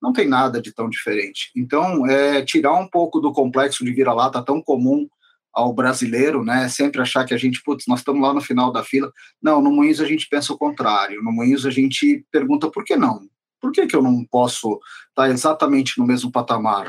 Não 0.00 0.12
tem 0.12 0.26
nada 0.26 0.60
de 0.60 0.72
tão 0.72 0.90
diferente. 0.90 1.52
Então, 1.54 2.04
é, 2.06 2.42
tirar 2.42 2.74
um 2.74 2.88
pouco 2.88 3.20
do 3.20 3.32
complexo 3.32 3.84
de 3.84 3.92
vira-lata 3.92 4.42
tão 4.44 4.60
comum 4.60 5.08
ao 5.52 5.72
brasileiro, 5.72 6.42
né? 6.42 6.68
Sempre 6.68 7.00
achar 7.00 7.24
que 7.24 7.34
a 7.34 7.36
gente, 7.36 7.62
putz, 7.62 7.84
nós 7.86 8.00
estamos 8.00 8.22
lá 8.22 8.32
no 8.32 8.40
final 8.40 8.72
da 8.72 8.82
fila. 8.82 9.12
Não, 9.40 9.60
no 9.60 9.70
Moinhos 9.70 10.00
a 10.00 10.06
gente 10.06 10.26
pensa 10.28 10.52
o 10.52 10.58
contrário. 10.58 11.22
No 11.22 11.30
Moinhos 11.30 11.66
a 11.66 11.70
gente 11.70 12.24
pergunta 12.32 12.70
por 12.70 12.84
que 12.84 12.96
não? 12.96 13.28
Por 13.62 13.70
que, 13.70 13.86
que 13.86 13.94
eu 13.94 14.02
não 14.02 14.24
posso 14.24 14.80
estar 15.08 15.30
exatamente 15.30 15.96
no 15.98 16.04
mesmo 16.04 16.32
patamar? 16.32 16.88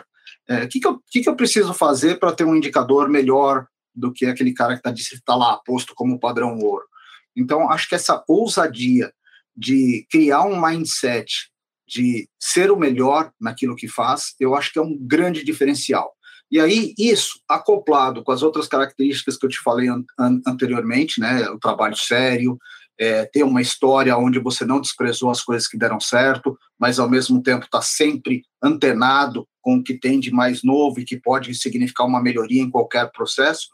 O 0.49 0.53
é, 0.53 0.67
que, 0.67 0.79
que, 0.79 0.87
eu, 0.87 0.99
que, 1.09 1.21
que 1.21 1.29
eu 1.29 1.35
preciso 1.35 1.71
fazer 1.73 2.19
para 2.19 2.33
ter 2.33 2.43
um 2.43 2.55
indicador 2.55 3.07
melhor 3.07 3.67
do 3.95 4.11
que 4.11 4.25
aquele 4.25 4.53
cara 4.53 4.77
que 4.77 4.89
está 4.89 5.17
tá 5.23 5.35
lá 5.35 5.61
posto 5.63 5.93
como 5.95 6.19
padrão 6.19 6.57
ouro? 6.57 6.83
Então, 7.35 7.69
acho 7.69 7.87
que 7.87 7.95
essa 7.95 8.23
ousadia 8.27 9.13
de 9.55 10.05
criar 10.09 10.43
um 10.43 10.59
mindset 10.59 11.51
de 11.87 12.27
ser 12.39 12.71
o 12.71 12.77
melhor 12.77 13.31
naquilo 13.39 13.75
que 13.75 13.87
faz, 13.87 14.33
eu 14.39 14.55
acho 14.55 14.73
que 14.73 14.79
é 14.79 14.81
um 14.81 14.97
grande 14.99 15.43
diferencial. 15.43 16.11
E 16.49 16.59
aí, 16.59 16.93
isso, 16.97 17.39
acoplado 17.47 18.23
com 18.23 18.31
as 18.31 18.41
outras 18.41 18.67
características 18.67 19.37
que 19.37 19.45
eu 19.45 19.49
te 19.49 19.59
falei 19.59 19.89
an 19.89 20.03
an 20.19 20.41
anteriormente, 20.45 21.19
né, 21.19 21.47
o 21.49 21.59
trabalho 21.59 21.95
sério, 21.95 22.57
é, 22.99 23.25
ter 23.25 23.43
uma 23.43 23.61
história 23.61 24.17
onde 24.17 24.39
você 24.39 24.65
não 24.65 24.79
desprezou 24.79 25.29
as 25.29 25.41
coisas 25.41 25.67
que 25.67 25.77
deram 25.77 25.99
certo, 25.99 26.57
mas 26.79 26.99
ao 26.99 27.09
mesmo 27.09 27.41
tempo 27.41 27.65
está 27.65 27.81
sempre 27.81 28.43
antenado 28.61 29.47
com 29.61 29.77
o 29.77 29.83
que 29.83 29.97
tem 29.97 30.19
de 30.19 30.31
mais 30.31 30.63
novo 30.63 30.99
e 30.99 31.05
que 31.05 31.17
pode 31.17 31.53
significar 31.55 32.05
uma 32.05 32.21
melhoria 32.21 32.61
em 32.61 32.69
qualquer 32.69 33.11
processo, 33.11 33.67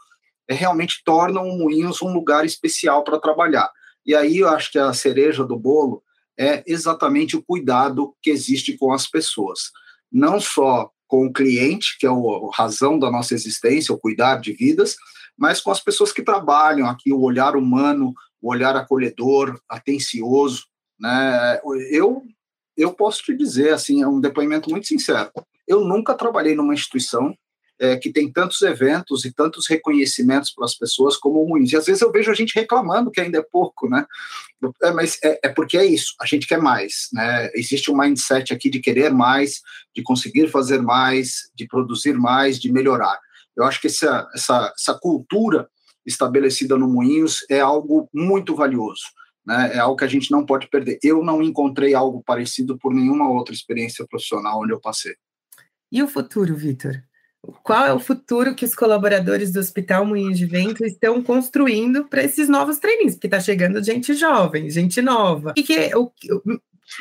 é, 0.48 0.54
realmente 0.54 1.02
torna 1.04 1.42
o 1.42 1.58
Moinhos 1.58 2.02
um 2.02 2.14
lugar 2.14 2.46
especial 2.46 3.04
para 3.04 3.20
trabalhar. 3.20 3.70
E 4.06 4.16
aí 4.16 4.38
eu 4.38 4.50
acho 4.50 4.72
que 4.72 4.80
a 4.80 4.94
cereja 4.94 5.44
do 5.44 5.58
bolo 5.58 6.02
é 6.38 6.64
exatamente 6.66 7.36
o 7.36 7.44
cuidado 7.44 8.16
que 8.22 8.30
existe 8.30 8.78
com 8.78 8.94
as 8.94 9.06
pessoas. 9.06 9.72
Não 10.12 10.40
só 10.40 10.90
com 11.08 11.26
o 11.26 11.34
cliente, 11.34 11.98
que 12.00 12.08
é 12.08 12.10
a 12.10 12.14
razão 12.54 12.98
da 12.98 13.12
nossa 13.12 13.34
existência, 13.34 13.94
o 13.94 14.00
cuidar 14.00 14.38
de 14.38 14.54
vidas, 14.54 14.96
mas 15.38 15.60
com 15.60 15.72
as 15.72 15.80
pessoas 15.80 16.12
que 16.14 16.22
trabalham 16.22 16.88
aqui, 16.88 17.12
o 17.12 17.22
olhar 17.22 17.56
humano, 17.56 18.14
o 18.41 18.51
olhar 18.51 18.75
acolhedor, 18.75 19.60
atencioso, 19.67 20.65
né? 21.00 21.60
Eu 21.91 22.24
eu 22.77 22.93
posso 22.93 23.22
te 23.24 23.36
dizer 23.36 23.74
assim, 23.74 24.01
é 24.01 24.08
um 24.08 24.22
depoimento 24.22 24.69
muito 24.69 24.88
sincero. 24.88 25.29
Eu 25.67 25.81
nunca 25.81 26.15
trabalhei 26.15 26.55
numa 26.55 26.74
instituição 26.74 27.36
é, 27.79 27.98
que 27.98 28.12
tem 28.12 28.31
tantos 28.31 28.62
eventos 28.62 29.24
e 29.25 29.34
tantos 29.34 29.67
reconhecimentos 29.67 30.51
para 30.51 30.65
as 30.65 30.75
pessoas 30.75 31.15
como 31.15 31.41
o 31.41 31.48
Moinhos. 31.48 31.72
E 31.72 31.77
às 31.77 31.86
vezes 31.86 32.01
eu 32.01 32.12
vejo 32.12 32.29
a 32.31 32.34
gente 32.34 32.53
reclamando 32.53 33.12
que 33.12 33.22
ainda 33.22 33.39
é 33.39 33.46
pouco, 33.50 33.89
né? 33.89 34.05
É, 34.84 34.91
mas 34.91 35.17
é, 35.24 35.39
é, 35.43 35.50
porque 35.50 35.77
é 35.77 35.86
isso, 35.86 36.13
a 36.22 36.25
gente 36.25 36.46
quer 36.46 36.62
mais, 36.62 37.08
né? 37.13 37.50
Existe 37.53 37.89
um 37.89 37.98
mindset 37.98 38.53
aqui 38.53 38.69
de 38.69 38.79
querer 38.79 39.12
mais, 39.12 39.62
de 39.96 40.03
conseguir 40.03 40.50
fazer 40.50 40.81
mais, 40.81 41.50
de 41.55 41.65
produzir 41.65 42.13
mais, 42.13 42.60
de 42.60 42.72
melhorar. 42.72 43.17
Eu 43.55 43.63
acho 43.63 43.79
que 43.79 43.88
essa, 43.88 44.27
essa, 44.34 44.74
essa 44.77 44.93
cultura 44.93 45.69
estabelecida 46.10 46.78
no 46.78 46.88
Moinhos 46.88 47.46
é 47.50 47.60
algo 47.60 48.10
muito 48.13 48.56
valioso. 48.56 49.04
Né? 49.46 49.72
É 49.75 49.80
algo 49.80 49.96
que 49.96 50.04
a 50.04 50.10
gente 50.10 50.32
não 50.32 50.46
pode 50.46 50.68
perder. 50.68 51.00
Eu 51.04 51.24
não 51.24 51.42
encontrei 51.42 51.94
algo 51.94 52.22
parecido 52.24 52.78
por 52.78 52.94
nenhuma 52.94 53.30
outra 53.32 53.54
experiência 53.54 54.06
profissional 54.08 54.62
onde 54.62 54.74
eu 54.74 54.80
passei. 54.80 55.16
E 55.92 56.04
o 56.04 56.08
futuro, 56.08 56.56
Vitor? 56.56 57.01
Qual 57.63 57.86
é 57.86 57.94
o 57.94 58.00
futuro 58.00 58.54
que 58.54 58.66
os 58.66 58.75
colaboradores 58.75 59.51
do 59.51 59.60
Hospital 59.60 60.06
Moinhos 60.06 60.38
de 60.38 60.46
Vento 60.46 60.84
estão 60.86 61.24
construindo 61.24 62.06
para 62.06 62.24
esses 62.24 62.50
novos 62.50 62.80
treinistas? 62.80 63.16
Porque 63.16 63.28
está 63.28 63.39
chegando 63.39 63.84
gente 63.84 64.13
jovem, 64.13 64.70
gente 64.70 65.01
nova. 65.01 65.51
O 65.51 65.54
que, 65.54 65.74
é, 65.74 65.96
o, 65.96 66.12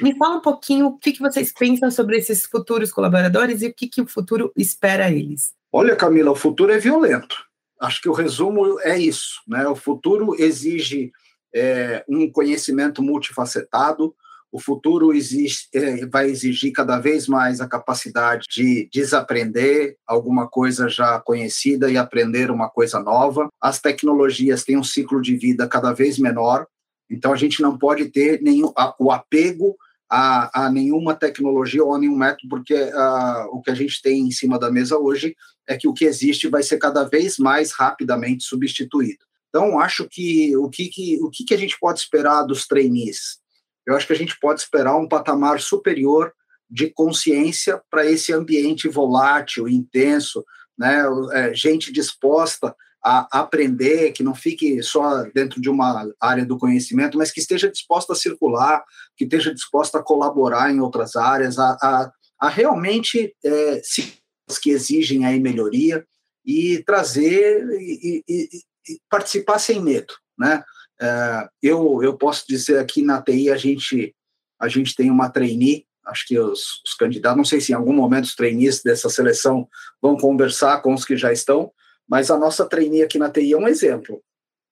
me 0.01 0.17
fala 0.17 0.37
um 0.37 0.41
pouquinho 0.41 0.87
o 0.87 0.99
que, 0.99 1.13
que 1.13 1.21
vocês 1.21 1.53
pensam 1.53 1.91
sobre 1.91 2.17
esses 2.17 2.47
futuros 2.47 2.93
colaboradores 2.93 3.63
e 3.63 3.67
o 3.67 3.75
que, 3.75 3.89
que 3.89 4.01
o 4.01 4.07
futuro 4.07 4.53
espera 4.57 5.11
eles. 5.11 5.53
Olha, 5.73 5.97
Camila, 5.97 6.31
o 6.31 6.37
futuro 6.37 6.73
é 6.73 6.79
violento 6.79 7.48
acho 7.81 8.01
que 8.01 8.09
o 8.09 8.13
resumo 8.13 8.79
é 8.81 8.99
isso. 8.99 9.41
Né? 9.47 9.67
O 9.69 9.77
futuro 9.77 10.35
exige 10.39 11.13
é, 11.55 12.05
um 12.09 12.31
conhecimento 12.31 13.03
multifacetado, 13.03 14.15
o 14.51 14.59
futuro 14.59 15.13
existe, 15.13 15.69
é, 15.75 16.07
vai 16.07 16.31
exigir 16.31 16.73
cada 16.73 16.99
vez 16.99 17.29
mais 17.29 17.61
a 17.61 17.69
capacidade 17.69 18.47
de 18.51 18.89
desaprender 18.93 19.97
alguma 20.07 20.49
coisa 20.49 20.89
já 20.89 21.21
conhecida 21.21 21.91
e 21.91 21.99
aprender 21.99 22.51
uma 22.51 22.69
coisa 22.69 22.99
nova. 22.99 23.49
As 23.61 23.79
tecnologias 23.79 24.65
têm 24.65 24.79
um 24.79 24.85
ciclo 24.85 25.21
de 25.21 25.37
vida 25.37 25.69
cada 25.69 25.93
vez 25.93 26.19
menor, 26.19 26.67
então 27.11 27.33
a 27.33 27.37
gente 27.37 27.61
não 27.61 27.77
pode 27.77 28.07
ter 28.07 28.41
nenhum, 28.41 28.73
a, 28.77 28.95
o 28.99 29.11
apego 29.11 29.77
a, 30.11 30.65
a, 30.65 30.71
nenhuma 30.71 31.15
tecnologia 31.15 31.85
ou 31.85 31.95
a 31.95 31.99
nenhum 31.99 32.17
método, 32.17 32.49
porque 32.49 32.75
a, 32.75 33.47
o 33.51 33.61
que 33.61 33.71
a 33.71 33.75
gente 33.75 34.01
tem 34.01 34.27
em 34.27 34.31
cima 34.31 34.59
da 34.59 34.71
mesa 34.71 34.97
hoje 34.99 35.37
é 35.69 35.77
que 35.77 35.87
o 35.87 35.93
que 35.93 36.07
existe 36.07 36.49
vai 36.49 36.63
ser 36.63 36.79
cada 36.79 37.05
vez 37.05 37.39
mais 37.39 37.73
rapidamente 37.73 38.45
substituído. 38.45 39.25
Então, 39.49 39.79
acho 39.79 40.09
que 40.09 40.57
o 40.57 40.69
que, 40.69 40.89
que, 40.89 41.19
o 41.23 41.31
que, 41.31 41.45
que 41.45 41.55
a 41.55 41.59
gente 41.59 41.79
pode 41.79 42.01
esperar 42.01 42.43
dos 42.43 42.67
trainees? 42.67 43.39
Eu 43.87 43.95
acho 43.97 44.07
que 44.07 44.13
a 44.13 44.17
gente 44.17 44.39
pode 44.41 44.61
esperar 44.61 44.97
um 44.97 45.09
patamar 45.09 45.61
superior 45.61 46.33
de 46.71 46.91
consciência 46.91 47.81
para 47.91 48.05
esse 48.05 48.33
ambiente 48.33 48.89
volátil, 48.89 49.69
intenso, 49.69 50.45
né? 50.79 51.03
É, 51.33 51.55
gente 51.55 51.91
disposta 51.91 52.75
a 53.03 53.41
aprender, 53.41 54.13
que 54.13 54.23
não 54.23 54.35
fique 54.35 54.83
só 54.83 55.23
dentro 55.35 55.61
de 55.61 55.71
uma 55.71 56.07
área 56.21 56.45
do 56.45 56.59
conhecimento, 56.59 57.17
mas 57.17 57.31
que 57.31 57.41
esteja 57.41 57.71
disposta 57.71 58.13
a 58.13 58.17
circular, 58.17 58.85
que 59.17 59.25
esteja 59.25 59.55
disposta 59.55 59.99
a 59.99 60.03
colaborar 60.03 60.71
em 60.71 60.81
outras 60.81 61.17
áreas, 61.17 61.59
a, 61.59 61.77
a, 61.81 62.13
a 62.41 62.49
realmente 62.49 63.35
é, 63.43 63.81
se 63.83 64.18
que 64.57 64.71
exigem 64.71 65.27
aí 65.27 65.41
melhoria 65.41 66.07
e 66.47 66.83
trazer 66.85 67.67
e, 67.73 68.23
e, 68.27 68.49
e 68.89 69.01
participar 69.11 69.59
sem 69.59 69.83
medo, 69.83 70.15
né? 70.39 70.63
É, 71.01 71.49
eu, 71.63 72.03
eu 72.03 72.17
posso 72.17 72.45
dizer 72.49 72.79
aqui 72.79 73.03
na 73.03 73.21
TI 73.23 73.51
a 73.51 73.57
gente 73.57 74.15
a 74.61 74.67
gente 74.67 74.95
tem 74.95 75.09
uma 75.09 75.31
trainee, 75.31 75.87
acho 76.07 76.27
que 76.27 76.39
os, 76.39 76.83
os 76.85 76.95
candidatos, 76.99 77.37
não 77.37 77.45
sei 77.45 77.61
se 77.61 77.71
em 77.71 77.75
algum 77.77 77.93
momento 77.93 78.25
os 78.25 78.35
trainees 78.35 78.83
dessa 78.83 79.09
seleção 79.09 79.69
vão 80.03 80.17
conversar 80.17 80.83
com 80.83 80.93
os 80.93 81.05
que 81.05 81.17
já 81.17 81.33
estão, 81.33 81.71
mas 82.09 82.31
a 82.31 82.37
nossa 82.37 82.69
trainee 82.69 83.03
aqui 83.03 83.19
na 83.19 83.31
TI 83.31 83.53
é 83.53 83.57
um 83.57 83.69
exemplo. 83.69 84.21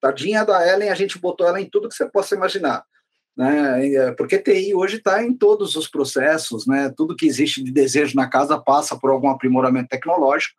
Tadinha 0.00 0.44
da 0.44 0.66
Ellen, 0.66 0.88
a 0.88 0.94
gente 0.94 1.18
botou 1.18 1.46
ela 1.46 1.60
em 1.60 1.68
tudo 1.68 1.88
que 1.88 1.94
você 1.94 2.08
possa 2.08 2.34
imaginar. 2.34 2.84
Né? 3.36 3.94
É, 3.94 4.12
porque 4.12 4.38
TI 4.38 4.74
hoje 4.74 4.96
está 4.96 5.22
em 5.22 5.34
todos 5.34 5.76
os 5.76 5.86
processos, 5.86 6.66
né? 6.66 6.92
tudo 6.96 7.16
que 7.16 7.26
existe 7.26 7.62
de 7.62 7.70
desejo 7.70 8.16
na 8.16 8.28
casa 8.28 8.58
passa 8.58 8.96
por 8.96 9.10
algum 9.10 9.28
aprimoramento 9.28 9.88
tecnológico, 9.88 10.56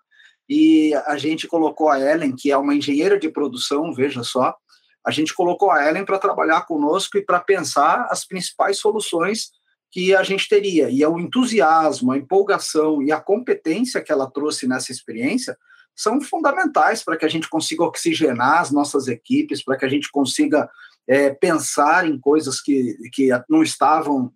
e 0.50 0.94
a 1.06 1.18
gente 1.18 1.48
colocou 1.48 1.90
a 1.90 2.00
Ellen, 2.00 2.34
que 2.36 2.52
é 2.52 2.58
uma 2.58 2.74
engenheira 2.74 3.20
de 3.20 3.30
produção, 3.30 3.94
veja 3.94 4.24
só, 4.24 4.56
a 5.06 5.12
gente 5.12 5.34
colocou 5.34 5.72
a 5.72 5.88
Ellen 5.88 6.06
para 6.06 6.20
trabalhar 6.20 6.66
conosco 6.66 7.18
e 7.18 7.22
para 7.22 7.40
pensar 7.40 8.08
as 8.10 8.26
principais 8.26 8.78
soluções 8.78 9.52
que 9.92 10.16
a 10.16 10.24
gente 10.24 10.48
teria. 10.48 10.90
E 10.90 11.06
o 11.06 11.20
entusiasmo, 11.20 12.12
a 12.12 12.18
empolgação 12.18 13.02
e 13.02 13.12
a 13.12 13.20
competência 13.20 14.02
que 14.02 14.12
ela 14.12 14.30
trouxe 14.30 14.68
nessa 14.68 14.92
experiência 14.92 15.58
são 15.96 16.22
fundamentais 16.22 17.04
para 17.04 17.18
que 17.18 17.26
a 17.26 17.30
gente 17.30 17.50
consiga 17.50 17.84
oxigenar 17.84 18.62
as 18.62 18.72
nossas 18.72 19.08
equipes, 19.08 19.64
para 19.64 19.78
que 19.78 19.86
a 19.86 19.90
gente 19.90 20.12
consiga 20.12 20.70
é, 21.08 21.30
pensar 21.30 22.06
em 22.06 22.20
coisas 22.20 22.60
que, 22.60 22.96
que 23.14 23.30
não 23.50 23.64
estavam, 23.64 24.32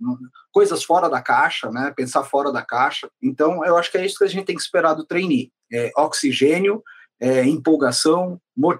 coisas 0.52 0.84
fora 0.84 1.10
da 1.10 1.22
caixa, 1.22 1.70
né? 1.70 1.94
pensar 1.96 2.24
fora 2.24 2.52
da 2.52 2.64
caixa. 2.64 3.10
Então, 3.22 3.66
eu 3.66 3.78
acho 3.78 3.92
que 3.92 3.98
é 3.98 4.06
isso 4.06 4.18
que 4.18 4.24
a 4.24 4.28
gente 4.28 4.46
tem 4.46 4.56
que 4.56 4.62
esperar 4.62 4.94
do 4.94 5.06
trainee. 5.06 5.52
É, 5.72 5.92
oxigênio, 5.98 6.82
é, 7.20 7.44
empolgação, 7.44 8.40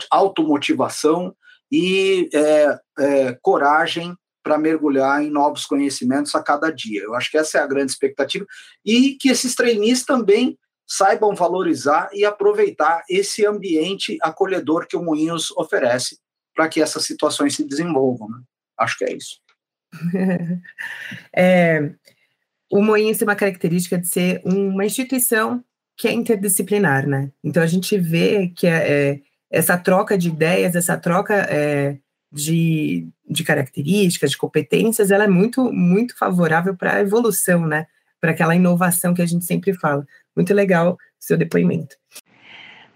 automotivação 0.10 1.36
e 1.72 2.30
é, 2.34 2.80
é, 3.00 3.38
coragem 3.42 4.16
para 4.44 4.58
mergulhar 4.58 5.22
em 5.24 5.30
novos 5.30 5.66
conhecimentos 5.66 6.34
a 6.34 6.42
cada 6.42 6.72
dia. 6.72 7.04
Eu 7.04 7.14
acho 7.14 7.30
que 7.30 7.38
essa 7.38 7.60
é 7.60 7.62
a 7.62 7.68
grande 7.68 7.92
expectativa 7.92 8.46
e 8.84 9.16
que 9.20 9.30
esses 9.30 9.54
trainees 9.54 10.04
também 10.04 10.58
saibam 10.88 11.36
valorizar 11.36 12.10
e 12.12 12.26
aproveitar 12.26 13.04
esse 13.10 13.46
ambiente 13.46 14.18
acolhedor 14.22 14.88
que 14.88 14.98
o 14.98 15.04
Moinhos 15.04 15.52
oferece 15.52 16.18
para 16.56 16.68
que 16.68 16.82
essas 16.82 17.06
situações 17.06 17.56
se 17.56 17.68
desenvolvam. 17.68 18.30
Né? 18.30 18.42
Acho 18.78 18.98
que 18.98 19.06
é 19.06 19.14
isso. 19.14 19.40
é, 21.36 21.92
o 22.72 22.82
Moinhos 22.82 23.18
tem 23.18 23.28
uma 23.28 23.36
característica 23.36 23.98
de 23.98 24.08
ser 24.08 24.42
uma 24.46 24.86
instituição 24.86 25.64
que 25.98 26.08
é 26.08 26.14
interdisciplinar, 26.14 27.08
né? 27.08 27.32
Então 27.44 27.62
a 27.62 27.68
gente 27.68 27.98
vê 27.98 28.48
que 28.56 28.66
é, 28.66 29.12
é 29.12 29.22
essa 29.52 29.78
troca 29.78 30.18
de 30.18 30.30
ideias, 30.30 30.76
essa 30.76 30.98
troca 30.98 31.36
é, 31.50 31.98
de, 32.32 33.08
de 33.30 33.44
características, 33.44 34.32
de 34.32 34.38
competências, 34.38 35.12
ela 35.12 35.26
é 35.26 35.28
muito, 35.28 35.72
muito 35.74 36.18
favorável 36.18 36.76
para 36.76 36.96
a 36.96 37.02
evolução, 37.02 37.68
né? 37.68 37.86
Para 38.20 38.32
aquela 38.32 38.56
inovação 38.56 39.14
que 39.14 39.22
a 39.22 39.26
gente 39.26 39.44
sempre 39.46 39.74
fala. 39.74 40.06
Muito 40.36 40.54
legal 40.54 40.98
seu 41.20 41.38
depoimento. 41.38 41.96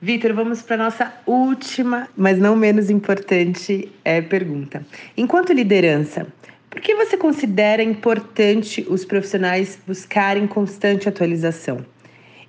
Vitor, 0.01 0.33
vamos 0.33 0.61
para 0.61 0.77
nossa 0.77 1.13
última, 1.25 2.09
mas 2.15 2.37
não 2.37 2.55
menos 2.55 2.89
importante 2.89 3.91
é, 4.03 4.21
pergunta. 4.21 4.85
Enquanto 5.15 5.53
liderança, 5.53 6.27
por 6.69 6.81
que 6.81 6.93
você 6.93 7.15
considera 7.15 7.81
importante 7.81 8.85
os 8.89 9.05
profissionais 9.05 9.79
buscarem 9.87 10.45
constante 10.45 11.07
atualização? 11.07 11.85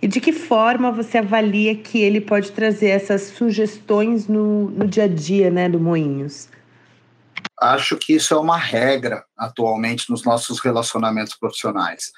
E 0.02 0.08
de 0.08 0.20
que 0.20 0.32
forma 0.32 0.90
você 0.90 1.18
avalia 1.18 1.74
que 1.76 2.02
ele 2.02 2.20
pode 2.20 2.50
trazer 2.52 2.88
essas 2.88 3.22
sugestões 3.22 4.26
no, 4.26 4.68
no 4.70 4.86
dia 4.86 5.04
a 5.04 5.08
dia 5.08 5.50
né, 5.50 5.68
do 5.68 5.80
Moinhos? 5.80 6.48
Acho 7.60 7.96
que 7.96 8.14
isso 8.14 8.34
é 8.34 8.36
uma 8.36 8.58
regra 8.58 9.24
atualmente 9.38 10.10
nos 10.10 10.24
nossos 10.24 10.60
relacionamentos 10.60 11.34
profissionais. 11.36 12.10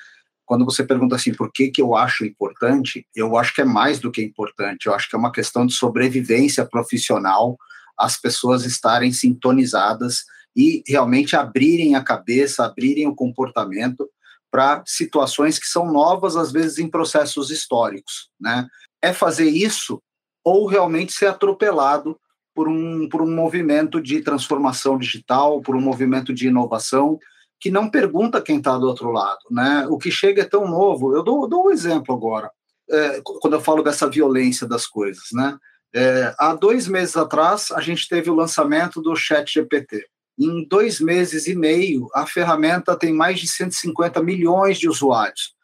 Quando 0.49 0.65
você 0.65 0.83
pergunta 0.83 1.15
assim, 1.15 1.35
por 1.35 1.53
que, 1.53 1.69
que 1.69 1.83
eu 1.83 1.95
acho 1.95 2.25
importante, 2.25 3.07
eu 3.15 3.37
acho 3.37 3.55
que 3.55 3.61
é 3.61 3.67
mais 3.67 4.01
do 4.01 4.11
que 4.11 4.23
importante, 4.23 4.87
eu 4.87 4.95
acho 4.95 5.07
que 5.07 5.15
é 5.15 5.19
uma 5.19 5.31
questão 5.31 5.67
de 5.67 5.75
sobrevivência 5.75 6.65
profissional, 6.65 7.59
as 7.99 8.19
pessoas 8.19 8.65
estarem 8.65 9.13
sintonizadas 9.13 10.25
e 10.57 10.83
realmente 10.87 11.37
abrirem 11.37 11.97
a 11.97 12.03
cabeça, 12.03 12.65
abrirem 12.65 13.07
o 13.07 13.15
comportamento 13.15 14.09
para 14.51 14.83
situações 14.87 15.59
que 15.59 15.67
são 15.67 15.93
novas, 15.93 16.35
às 16.35 16.51
vezes 16.51 16.79
em 16.79 16.89
processos 16.89 17.51
históricos. 17.51 18.31
Né? 18.41 18.67
É 19.03 19.13
fazer 19.13 19.51
isso 19.51 20.01
ou 20.43 20.67
realmente 20.67 21.13
ser 21.13 21.27
atropelado 21.27 22.19
por 22.55 22.69
um, 22.69 23.07
por 23.07 23.21
um 23.21 23.31
movimento 23.31 24.01
de 24.01 24.23
transformação 24.23 24.97
digital, 24.97 25.61
por 25.61 25.77
um 25.77 25.81
movimento 25.83 26.33
de 26.33 26.49
inovação, 26.49 27.19
que 27.61 27.71
não 27.71 27.91
pergunta 27.91 28.43
quem 28.43 28.59
está 28.59 28.77
do 28.79 28.87
outro 28.87 29.11
lado. 29.11 29.41
Né? 29.51 29.87
O 29.89 29.99
que 29.99 30.11
chega 30.11 30.43
é 30.43 30.45
tão 30.45 30.67
novo. 30.67 31.15
Eu 31.15 31.23
dou, 31.23 31.49
dou 31.49 31.67
um 31.67 31.71
exemplo 31.71 32.15
agora, 32.15 32.51
é, 32.91 33.21
quando 33.41 33.55
eu 33.55 33.61
falo 33.61 33.83
dessa 33.83 34.09
violência 34.09 34.67
das 34.67 34.87
coisas. 34.87 35.25
Né? 35.33 35.57
É, 35.95 36.35
há 36.39 36.55
dois 36.55 36.87
meses 36.87 37.17
atrás, 37.17 37.71
a 37.73 37.81
gente 37.81 38.09
teve 38.09 38.31
o 38.31 38.35
lançamento 38.35 39.01
do 39.01 39.17
Chat 39.17 39.53
GPT. 39.53 40.05
Em 40.39 40.67
dois 40.69 41.01
meses 41.01 41.49
e 41.49 41.55
meio, 41.55 42.09
a 42.15 42.25
ferramenta 42.25 42.97
tem 42.97 43.13
mais 43.13 43.41
de 43.41 43.49
150 43.49 44.23
milhões 44.23 44.79
de 44.79 44.89
usuários. 44.89 45.55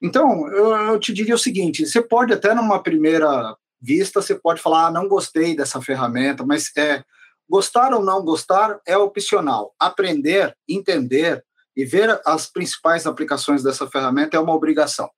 Então, 0.00 0.48
eu, 0.48 0.70
eu 0.74 0.98
te 0.98 1.12
diria 1.12 1.34
o 1.34 1.38
seguinte: 1.38 1.86
você 1.86 2.00
pode 2.00 2.32
até 2.32 2.54
numa 2.54 2.82
primeira 2.82 3.54
vista, 3.80 4.22
você 4.22 4.34
pode 4.34 4.62
falar, 4.62 4.86
ah, 4.86 4.90
não 4.90 5.06
gostei 5.06 5.54
dessa 5.54 5.82
ferramenta, 5.82 6.46
mas 6.46 6.70
é, 6.76 7.04
gostar 7.52 7.92
ou 7.92 8.02
não 8.02 8.24
gostar 8.24 8.80
é 8.86 8.96
opcional. 8.96 9.74
Aprender, 9.78 10.56
entender 10.66 11.44
e 11.76 11.84
ver 11.84 12.18
as 12.24 12.46
principais 12.46 13.06
aplicações 13.06 13.62
dessa 13.62 13.86
ferramenta 13.86 14.38
é 14.38 14.40
uma 14.40 14.54
obrigação. 14.54 15.10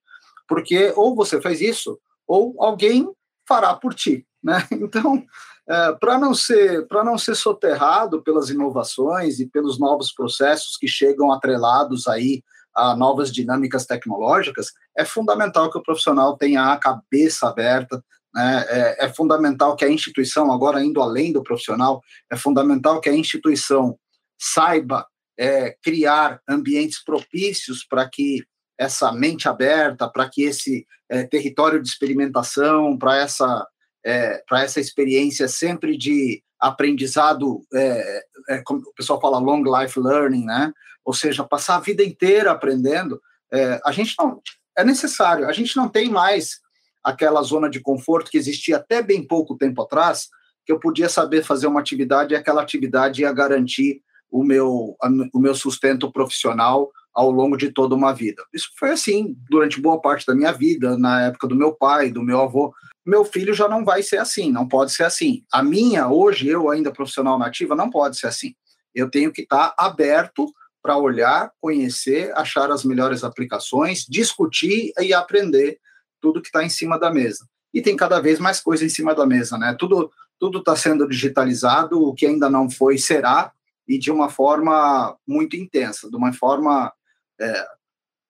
Porque 0.45 0.91
ou 0.97 1.15
você 1.15 1.41
faz 1.41 1.61
isso, 1.61 1.97
ou 2.27 2.61
alguém 2.61 3.09
fará 3.47 3.73
por 3.73 3.93
ti. 3.93 4.27
Né? 4.43 4.67
Então, 4.69 5.23
é, 5.67 5.93
para 5.93 6.19
não 6.19 6.33
ser 6.33 6.85
para 6.87 7.03
não 7.05 7.17
ser 7.17 7.35
soterrado 7.35 8.21
pelas 8.21 8.49
inovações 8.49 9.39
e 9.39 9.47
pelos 9.47 9.79
novos 9.79 10.11
processos 10.11 10.77
que 10.77 10.87
chegam 10.87 11.31
atrelados 11.31 12.05
aí 12.05 12.43
a 12.75 12.95
novas 12.95 13.31
dinâmicas 13.31 13.85
tecnológicas, 13.85 14.73
é 14.95 15.05
fundamental 15.05 15.71
que 15.71 15.77
o 15.77 15.81
profissional 15.81 16.35
tenha 16.37 16.73
a 16.73 16.77
cabeça 16.77 17.47
aberta, 17.47 18.03
né? 18.35 18.65
é, 18.67 19.05
é 19.05 19.09
fundamental 19.13 19.75
que 19.75 19.85
a 19.85 19.89
instituição, 19.89 20.51
agora 20.51 20.83
indo 20.83 21.01
além 21.01 21.31
do 21.31 21.41
profissional, 21.41 22.01
é 22.29 22.35
fundamental 22.35 22.99
que 22.99 23.09
a 23.09 23.15
instituição 23.15 23.97
saiba 24.37 25.07
é, 25.39 25.75
criar 25.81 26.41
ambientes 26.47 27.03
propícios 27.03 27.85
para 27.85 28.07
que 28.09 28.43
essa 28.77 29.11
mente 29.11 29.47
aberta, 29.47 30.09
para 30.09 30.29
que 30.29 30.43
esse 30.43 30.85
é, 31.09 31.23
território 31.23 31.81
de 31.81 31.87
experimentação, 31.87 32.97
para 32.97 33.17
essa 33.17 33.65
é, 34.05 34.43
para 34.47 34.61
essa 34.61 34.79
experiência 34.79 35.47
sempre 35.47 35.97
de 35.97 36.43
aprendizado, 36.59 37.65
é, 37.73 38.23
é, 38.49 38.61
como 38.63 38.81
o 38.81 38.93
pessoal 38.93 39.19
fala, 39.19 39.39
long 39.39 39.63
life 39.63 39.99
learning, 39.99 40.45
né? 40.45 40.71
Ou 41.03 41.13
seja, 41.13 41.43
passar 41.43 41.77
a 41.77 41.79
vida 41.79 42.03
inteira 42.03 42.51
aprendendo. 42.51 43.19
É, 43.51 43.79
a 43.83 43.91
gente 43.91 44.13
não 44.19 44.41
é 44.77 44.83
necessário. 44.83 45.47
A 45.47 45.53
gente 45.53 45.75
não 45.75 45.89
tem 45.89 46.09
mais 46.09 46.59
aquela 47.05 47.43
zona 47.43 47.69
de 47.69 47.79
conforto 47.79 48.31
que 48.31 48.37
existia 48.37 48.77
até 48.77 48.99
bem 48.99 49.25
pouco 49.25 49.55
tempo 49.55 49.83
atrás, 49.83 50.27
que 50.65 50.71
eu 50.71 50.79
podia 50.79 51.07
saber 51.07 51.43
fazer 51.43 51.67
uma 51.67 51.79
atividade 51.79 52.33
e 52.33 52.35
aquela 52.35 52.63
atividade 52.63 53.21
ia 53.21 53.31
garantir 53.31 54.01
o 54.31 54.43
meu, 54.43 54.97
o 55.31 55.39
meu 55.39 55.53
sustento 55.53 56.11
profissional 56.11 56.89
ao 57.13 57.29
longo 57.29 57.55
de 57.55 57.71
toda 57.71 57.93
uma 57.93 58.11
vida. 58.11 58.43
Isso 58.51 58.69
foi 58.77 58.89
assim 58.89 59.37
durante 59.49 59.79
boa 59.79 60.01
parte 60.01 60.25
da 60.25 60.33
minha 60.33 60.51
vida, 60.51 60.97
na 60.97 61.27
época 61.27 61.47
do 61.47 61.55
meu 61.55 61.73
pai, 61.73 62.11
do 62.11 62.23
meu 62.23 62.41
avô. 62.41 62.73
Meu 63.05 63.23
filho 63.23 63.53
já 63.53 63.69
não 63.69 63.85
vai 63.85 64.01
ser 64.01 64.17
assim, 64.17 64.51
não 64.51 64.67
pode 64.67 64.91
ser 64.91 65.03
assim. 65.03 65.43
A 65.53 65.61
minha, 65.61 66.09
hoje, 66.09 66.47
eu 66.47 66.71
ainda 66.71 66.91
profissional 66.91 67.37
nativa, 67.37 67.75
não 67.75 67.91
pode 67.91 68.17
ser 68.17 68.27
assim. 68.27 68.55
Eu 68.93 69.09
tenho 69.11 69.31
que 69.31 69.43
estar 69.43 69.75
aberto 69.77 70.51
para 70.81 70.97
olhar, 70.97 71.51
conhecer, 71.61 72.33
achar 72.35 72.71
as 72.71 72.83
melhores 72.83 73.23
aplicações, 73.23 74.05
discutir 74.09 74.91
e 74.99 75.13
aprender 75.13 75.79
tudo 76.25 76.41
que 76.41 76.47
está 76.47 76.63
em 76.63 76.69
cima 76.69 76.97
da 76.97 77.11
mesa. 77.11 77.47
E 77.71 77.83
tem 77.83 77.95
cada 77.95 78.19
vez 78.19 78.39
mais 78.39 78.59
coisa 78.59 78.83
em 78.83 78.89
cima 78.89 79.13
da 79.13 79.27
mesa, 79.27 79.59
né? 79.59 79.75
Tudo 79.77 80.11
tudo 80.39 80.59
está 80.59 80.75
sendo 80.75 81.07
digitalizado, 81.07 82.01
o 82.01 82.13
que 82.13 82.25
ainda 82.25 82.49
não 82.49 82.69
foi 82.69 82.97
será 82.97 83.53
e 83.87 83.97
de 83.97 84.11
uma 84.11 84.27
forma 84.29 85.15
muito 85.25 85.55
intensa, 85.55 86.09
de 86.09 86.15
uma 86.17 86.33
forma 86.33 86.91
é, 87.39 87.67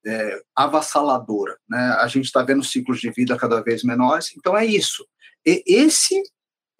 é, 0.06 0.42
avassaladora. 0.56 1.58
Né? 1.68 1.80
A 2.00 2.08
gente 2.08 2.26
está 2.26 2.44
vendo 2.44 2.64
ciclos 2.64 3.00
de 3.00 3.10
vida 3.10 3.36
cada 3.38 3.60
vez 3.62 3.84
menores, 3.84 4.32
então 4.38 4.56
é 4.56 4.64
isso. 4.64 5.04
E 5.44 5.64
esse 5.66 6.22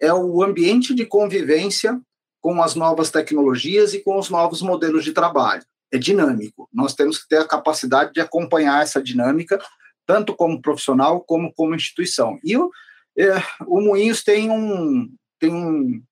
é 0.00 0.12
o 0.12 0.44
ambiente 0.44 0.94
de 0.94 1.04
convivência 1.04 2.00
com 2.40 2.62
as 2.62 2.76
novas 2.76 3.10
tecnologias 3.10 3.94
e 3.94 4.00
com 4.00 4.16
os 4.16 4.30
novos 4.30 4.62
modelos 4.62 5.04
de 5.04 5.12
trabalho. 5.12 5.64
É 5.90 5.98
dinâmico. 5.98 6.68
Nós 6.72 6.94
temos 6.94 7.18
que 7.18 7.28
ter 7.28 7.38
a 7.38 7.48
capacidade 7.48 8.12
de 8.12 8.20
acompanhar 8.20 8.82
essa 8.82 9.02
dinâmica, 9.02 9.58
tanto 10.06 10.34
como 10.34 10.62
profissional 10.62 11.20
como 11.20 11.52
como 11.54 11.74
instituição. 11.74 12.38
E 12.44 12.56
o, 12.56 12.70
é, 13.18 13.42
o 13.66 13.80
Moinhos 13.80 14.22
tem 14.22 14.50
um, 14.50 15.10
tem 15.38 15.52
um, 15.52 16.02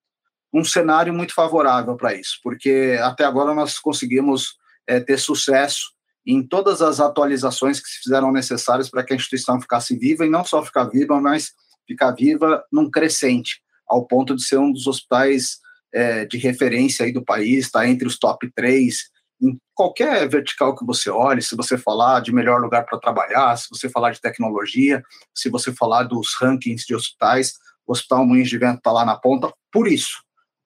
um 0.52 0.64
cenário 0.64 1.12
muito 1.12 1.34
favorável 1.34 1.96
para 1.96 2.14
isso, 2.14 2.38
porque 2.42 2.98
até 3.02 3.24
agora 3.24 3.54
nós 3.54 3.78
conseguimos 3.78 4.56
é, 4.86 5.00
ter 5.00 5.18
sucesso 5.18 5.94
em 6.26 6.42
todas 6.42 6.80
as 6.80 7.00
atualizações 7.00 7.80
que 7.80 7.88
se 7.88 8.00
fizeram 8.02 8.32
necessárias 8.32 8.88
para 8.88 9.04
que 9.04 9.12
a 9.12 9.16
instituição 9.16 9.60
ficasse 9.60 9.96
viva, 9.96 10.24
e 10.24 10.30
não 10.30 10.44
só 10.44 10.64
ficar 10.64 10.84
viva, 10.84 11.20
mas 11.20 11.52
ficar 11.86 12.12
viva 12.12 12.64
num 12.72 12.90
crescente, 12.90 13.60
ao 13.86 14.06
ponto 14.06 14.34
de 14.34 14.42
ser 14.42 14.58
um 14.58 14.72
dos 14.72 14.86
hospitais 14.86 15.58
é, 15.92 16.24
de 16.24 16.38
referência 16.38 17.04
aí 17.04 17.12
do 17.12 17.24
país, 17.24 17.66
está 17.66 17.86
entre 17.86 18.08
os 18.08 18.18
top 18.18 18.50
3, 18.54 19.10
em 19.44 19.60
qualquer 19.74 20.26
vertical 20.28 20.74
que 20.74 20.86
você 20.86 21.10
olhe, 21.10 21.42
se 21.42 21.54
você 21.54 21.76
falar 21.76 22.20
de 22.20 22.32
melhor 22.32 22.60
lugar 22.60 22.86
para 22.86 22.98
trabalhar, 22.98 23.54
se 23.56 23.68
você 23.70 23.90
falar 23.90 24.12
de 24.12 24.20
tecnologia, 24.20 25.02
se 25.34 25.50
você 25.50 25.72
falar 25.72 26.04
dos 26.04 26.34
rankings 26.40 26.86
de 26.86 26.94
hospitais, 26.94 27.54
o 27.86 27.92
Hospital 27.92 28.24
Moinhos 28.24 28.48
de 28.48 28.56
Vento 28.56 28.78
está 28.78 28.90
lá 28.90 29.04
na 29.04 29.16
ponta, 29.16 29.52
por 29.70 29.86
isso, 29.86 30.22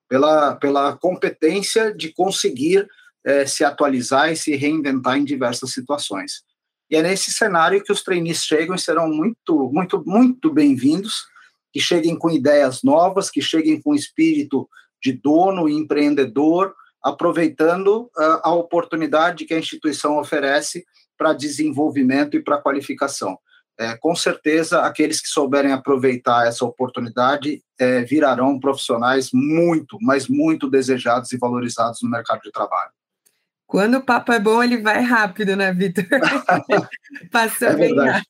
pela, 0.08 0.54
pela 0.54 0.96
competência 0.96 1.92
de 1.92 2.12
conseguir 2.12 2.86
é, 3.24 3.44
se 3.44 3.64
atualizar 3.64 4.30
e 4.30 4.36
se 4.36 4.54
reinventar 4.54 5.18
em 5.18 5.24
diversas 5.24 5.72
situações. 5.72 6.42
E 6.88 6.96
é 6.96 7.02
nesse 7.02 7.32
cenário 7.32 7.82
que 7.82 7.92
os 7.92 8.02
trainees 8.02 8.44
chegam 8.44 8.76
e 8.76 8.78
serão 8.78 9.08
muito, 9.08 9.70
muito, 9.72 10.02
muito 10.06 10.52
bem-vindos, 10.52 11.26
que 11.72 11.80
cheguem 11.80 12.16
com 12.16 12.30
ideias 12.30 12.82
novas, 12.82 13.28
que 13.28 13.42
cheguem 13.42 13.82
com 13.82 13.94
espírito 13.94 14.68
de 15.02 15.12
dono 15.12 15.68
e 15.68 15.74
empreendedor, 15.74 16.74
aproveitando 17.02 18.10
uh, 18.16 18.40
a 18.42 18.52
oportunidade 18.52 19.44
que 19.44 19.54
a 19.54 19.58
instituição 19.58 20.18
oferece 20.18 20.84
para 21.16 21.32
desenvolvimento 21.32 22.36
e 22.36 22.42
para 22.42 22.60
qualificação. 22.60 23.38
É, 23.80 23.96
com 23.96 24.14
certeza, 24.16 24.82
aqueles 24.82 25.20
que 25.20 25.28
souberem 25.28 25.72
aproveitar 25.72 26.48
essa 26.48 26.64
oportunidade 26.64 27.62
é, 27.78 28.02
virarão 28.02 28.58
profissionais 28.58 29.30
muito, 29.32 29.96
mas 30.00 30.26
muito 30.26 30.68
desejados 30.68 31.30
e 31.32 31.38
valorizados 31.38 32.02
no 32.02 32.10
mercado 32.10 32.40
de 32.42 32.50
trabalho. 32.50 32.90
Quando 33.68 33.98
o 33.98 34.02
papo 34.02 34.32
é 34.32 34.40
bom, 34.40 34.64
ele 34.64 34.78
vai 34.78 35.00
rápido, 35.02 35.54
né, 35.54 35.72
Vitor? 35.72 36.04
Passou 37.30 37.68
é 37.68 37.76
bem 37.76 37.94
rápido. 37.94 38.26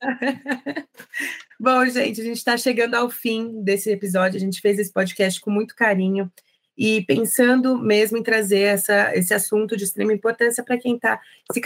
bom, 1.58 1.86
gente, 1.86 2.20
a 2.20 2.24
gente 2.24 2.38
está 2.38 2.56
chegando 2.56 2.96
ao 2.96 3.08
fim 3.08 3.62
desse 3.62 3.90
episódio. 3.90 4.36
A 4.36 4.40
gente 4.40 4.60
fez 4.60 4.78
esse 4.78 4.92
podcast 4.92 5.40
com 5.40 5.50
muito 5.50 5.74
carinho 5.74 6.30
e 6.78 7.04
pensando 7.04 7.76
mesmo 7.76 8.16
em 8.16 8.22
trazer 8.22 8.60
essa, 8.60 9.12
esse 9.14 9.34
assunto 9.34 9.76
de 9.76 9.82
extrema 9.82 10.12
importância 10.12 10.62
para 10.62 10.78
quem 10.78 10.94
está 10.94 11.20
se, 11.52 11.60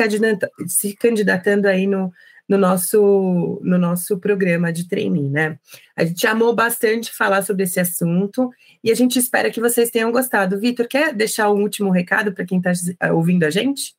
se 0.66 0.96
candidatando 0.96 1.68
aí 1.68 1.86
no, 1.86 2.10
no 2.48 2.56
nosso, 2.56 3.60
no 3.62 3.76
nosso 3.76 4.18
programa 4.18 4.72
de 4.72 4.88
trainee, 4.88 5.28
né? 5.28 5.58
A 5.94 6.04
gente 6.04 6.26
amou 6.26 6.54
bastante 6.54 7.12
falar 7.12 7.42
sobre 7.42 7.64
esse 7.64 7.78
assunto 7.78 8.48
e 8.82 8.90
a 8.90 8.94
gente 8.94 9.18
espera 9.18 9.50
que 9.50 9.60
vocês 9.60 9.90
tenham 9.90 10.10
gostado. 10.10 10.58
Vitor, 10.58 10.88
quer 10.88 11.14
deixar 11.14 11.50
um 11.50 11.60
último 11.60 11.90
recado 11.90 12.32
para 12.32 12.46
quem 12.46 12.58
está 12.58 12.72
ouvindo 13.12 13.44
a 13.44 13.50
gente? 13.50 13.94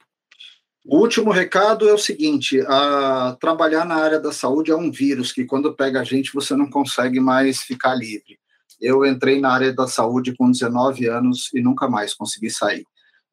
O 0.86 0.98
último 0.98 1.32
recado 1.32 1.88
é 1.88 1.94
o 1.94 1.98
seguinte: 1.98 2.60
a, 2.68 3.38
trabalhar 3.40 3.86
na 3.86 3.96
área 3.96 4.20
da 4.20 4.32
saúde 4.32 4.72
é 4.72 4.76
um 4.76 4.92
vírus 4.92 5.32
que, 5.32 5.46
quando 5.46 5.76
pega 5.76 6.02
a 6.02 6.04
gente, 6.04 6.34
você 6.34 6.56
não 6.56 6.70
consegue 6.70 7.20
mais 7.20 7.62
ficar 7.62 7.94
livre. 7.94 8.38
Eu 8.84 9.06
entrei 9.06 9.40
na 9.40 9.54
área 9.54 9.74
da 9.74 9.88
saúde 9.88 10.36
com 10.36 10.52
19 10.52 11.08
anos 11.08 11.50
e 11.54 11.62
nunca 11.62 11.88
mais 11.88 12.14
consegui 12.14 12.50
sair. 12.50 12.86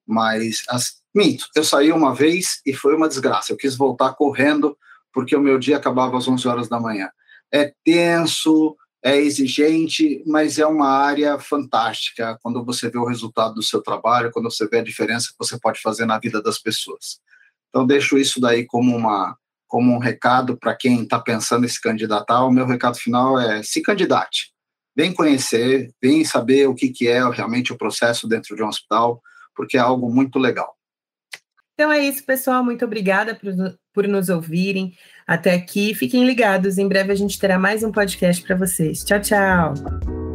Mas, 0.06 0.62
as, 0.68 1.00
minto, 1.14 1.46
eu 1.54 1.64
saí 1.64 1.92
uma 1.92 2.14
vez 2.14 2.60
e 2.64 2.72
foi 2.72 2.94
uma 2.94 3.08
desgraça. 3.08 3.52
Eu 3.52 3.56
quis 3.56 3.76
voltar 3.76 4.14
correndo 4.14 4.76
porque 5.12 5.34
o 5.34 5.40
meu 5.40 5.58
dia 5.58 5.76
acabava 5.76 6.16
às 6.16 6.28
11 6.28 6.46
horas 6.46 6.68
da 6.68 6.78
manhã. 6.78 7.10
É 7.52 7.72
tenso, 7.84 8.76
é 9.02 9.16
exigente, 9.16 10.22
mas 10.26 10.58
é 10.58 10.66
uma 10.66 10.88
área 10.88 11.38
fantástica 11.38 12.38
quando 12.42 12.64
você 12.64 12.90
vê 12.90 12.98
o 12.98 13.06
resultado 13.06 13.54
do 13.54 13.62
seu 13.62 13.82
trabalho, 13.82 14.30
quando 14.30 14.50
você 14.50 14.68
vê 14.68 14.78
a 14.78 14.84
diferença 14.84 15.28
que 15.28 15.38
você 15.38 15.58
pode 15.58 15.80
fazer 15.80 16.04
na 16.04 16.18
vida 16.18 16.42
das 16.42 16.58
pessoas. 16.58 17.18
Então, 17.68 17.86
deixo 17.86 18.18
isso 18.18 18.40
daí 18.40 18.66
como, 18.66 18.94
uma, 18.94 19.36
como 19.66 19.92
um 19.92 19.98
recado 19.98 20.56
para 20.56 20.74
quem 20.74 21.02
está 21.02 21.18
pensando 21.18 21.64
em 21.64 21.68
se 21.68 21.80
candidatar. 21.80 22.44
O 22.44 22.50
meu 22.50 22.66
recado 22.66 22.98
final 22.98 23.38
é 23.38 23.62
se 23.62 23.80
candidate. 23.80 24.49
Vem 25.00 25.14
conhecer, 25.14 25.90
vem 26.02 26.22
saber 26.26 26.68
o 26.68 26.74
que, 26.74 26.90
que 26.90 27.08
é 27.08 27.26
realmente 27.30 27.72
o 27.72 27.78
processo 27.78 28.28
dentro 28.28 28.54
de 28.54 28.62
um 28.62 28.68
hospital, 28.68 29.22
porque 29.56 29.78
é 29.78 29.80
algo 29.80 30.12
muito 30.12 30.38
legal. 30.38 30.76
Então 31.72 31.90
é 31.90 32.00
isso, 32.00 32.22
pessoal. 32.22 32.62
Muito 32.62 32.84
obrigada 32.84 33.34
por, 33.34 33.50
por 33.94 34.06
nos 34.06 34.28
ouvirem 34.28 34.92
até 35.26 35.54
aqui. 35.54 35.94
Fiquem 35.94 36.26
ligados. 36.26 36.76
Em 36.76 36.86
breve 36.86 37.12
a 37.12 37.16
gente 37.16 37.38
terá 37.38 37.58
mais 37.58 37.82
um 37.82 37.90
podcast 37.90 38.42
para 38.42 38.54
vocês. 38.54 39.02
Tchau, 39.02 39.20
tchau. 39.22 40.29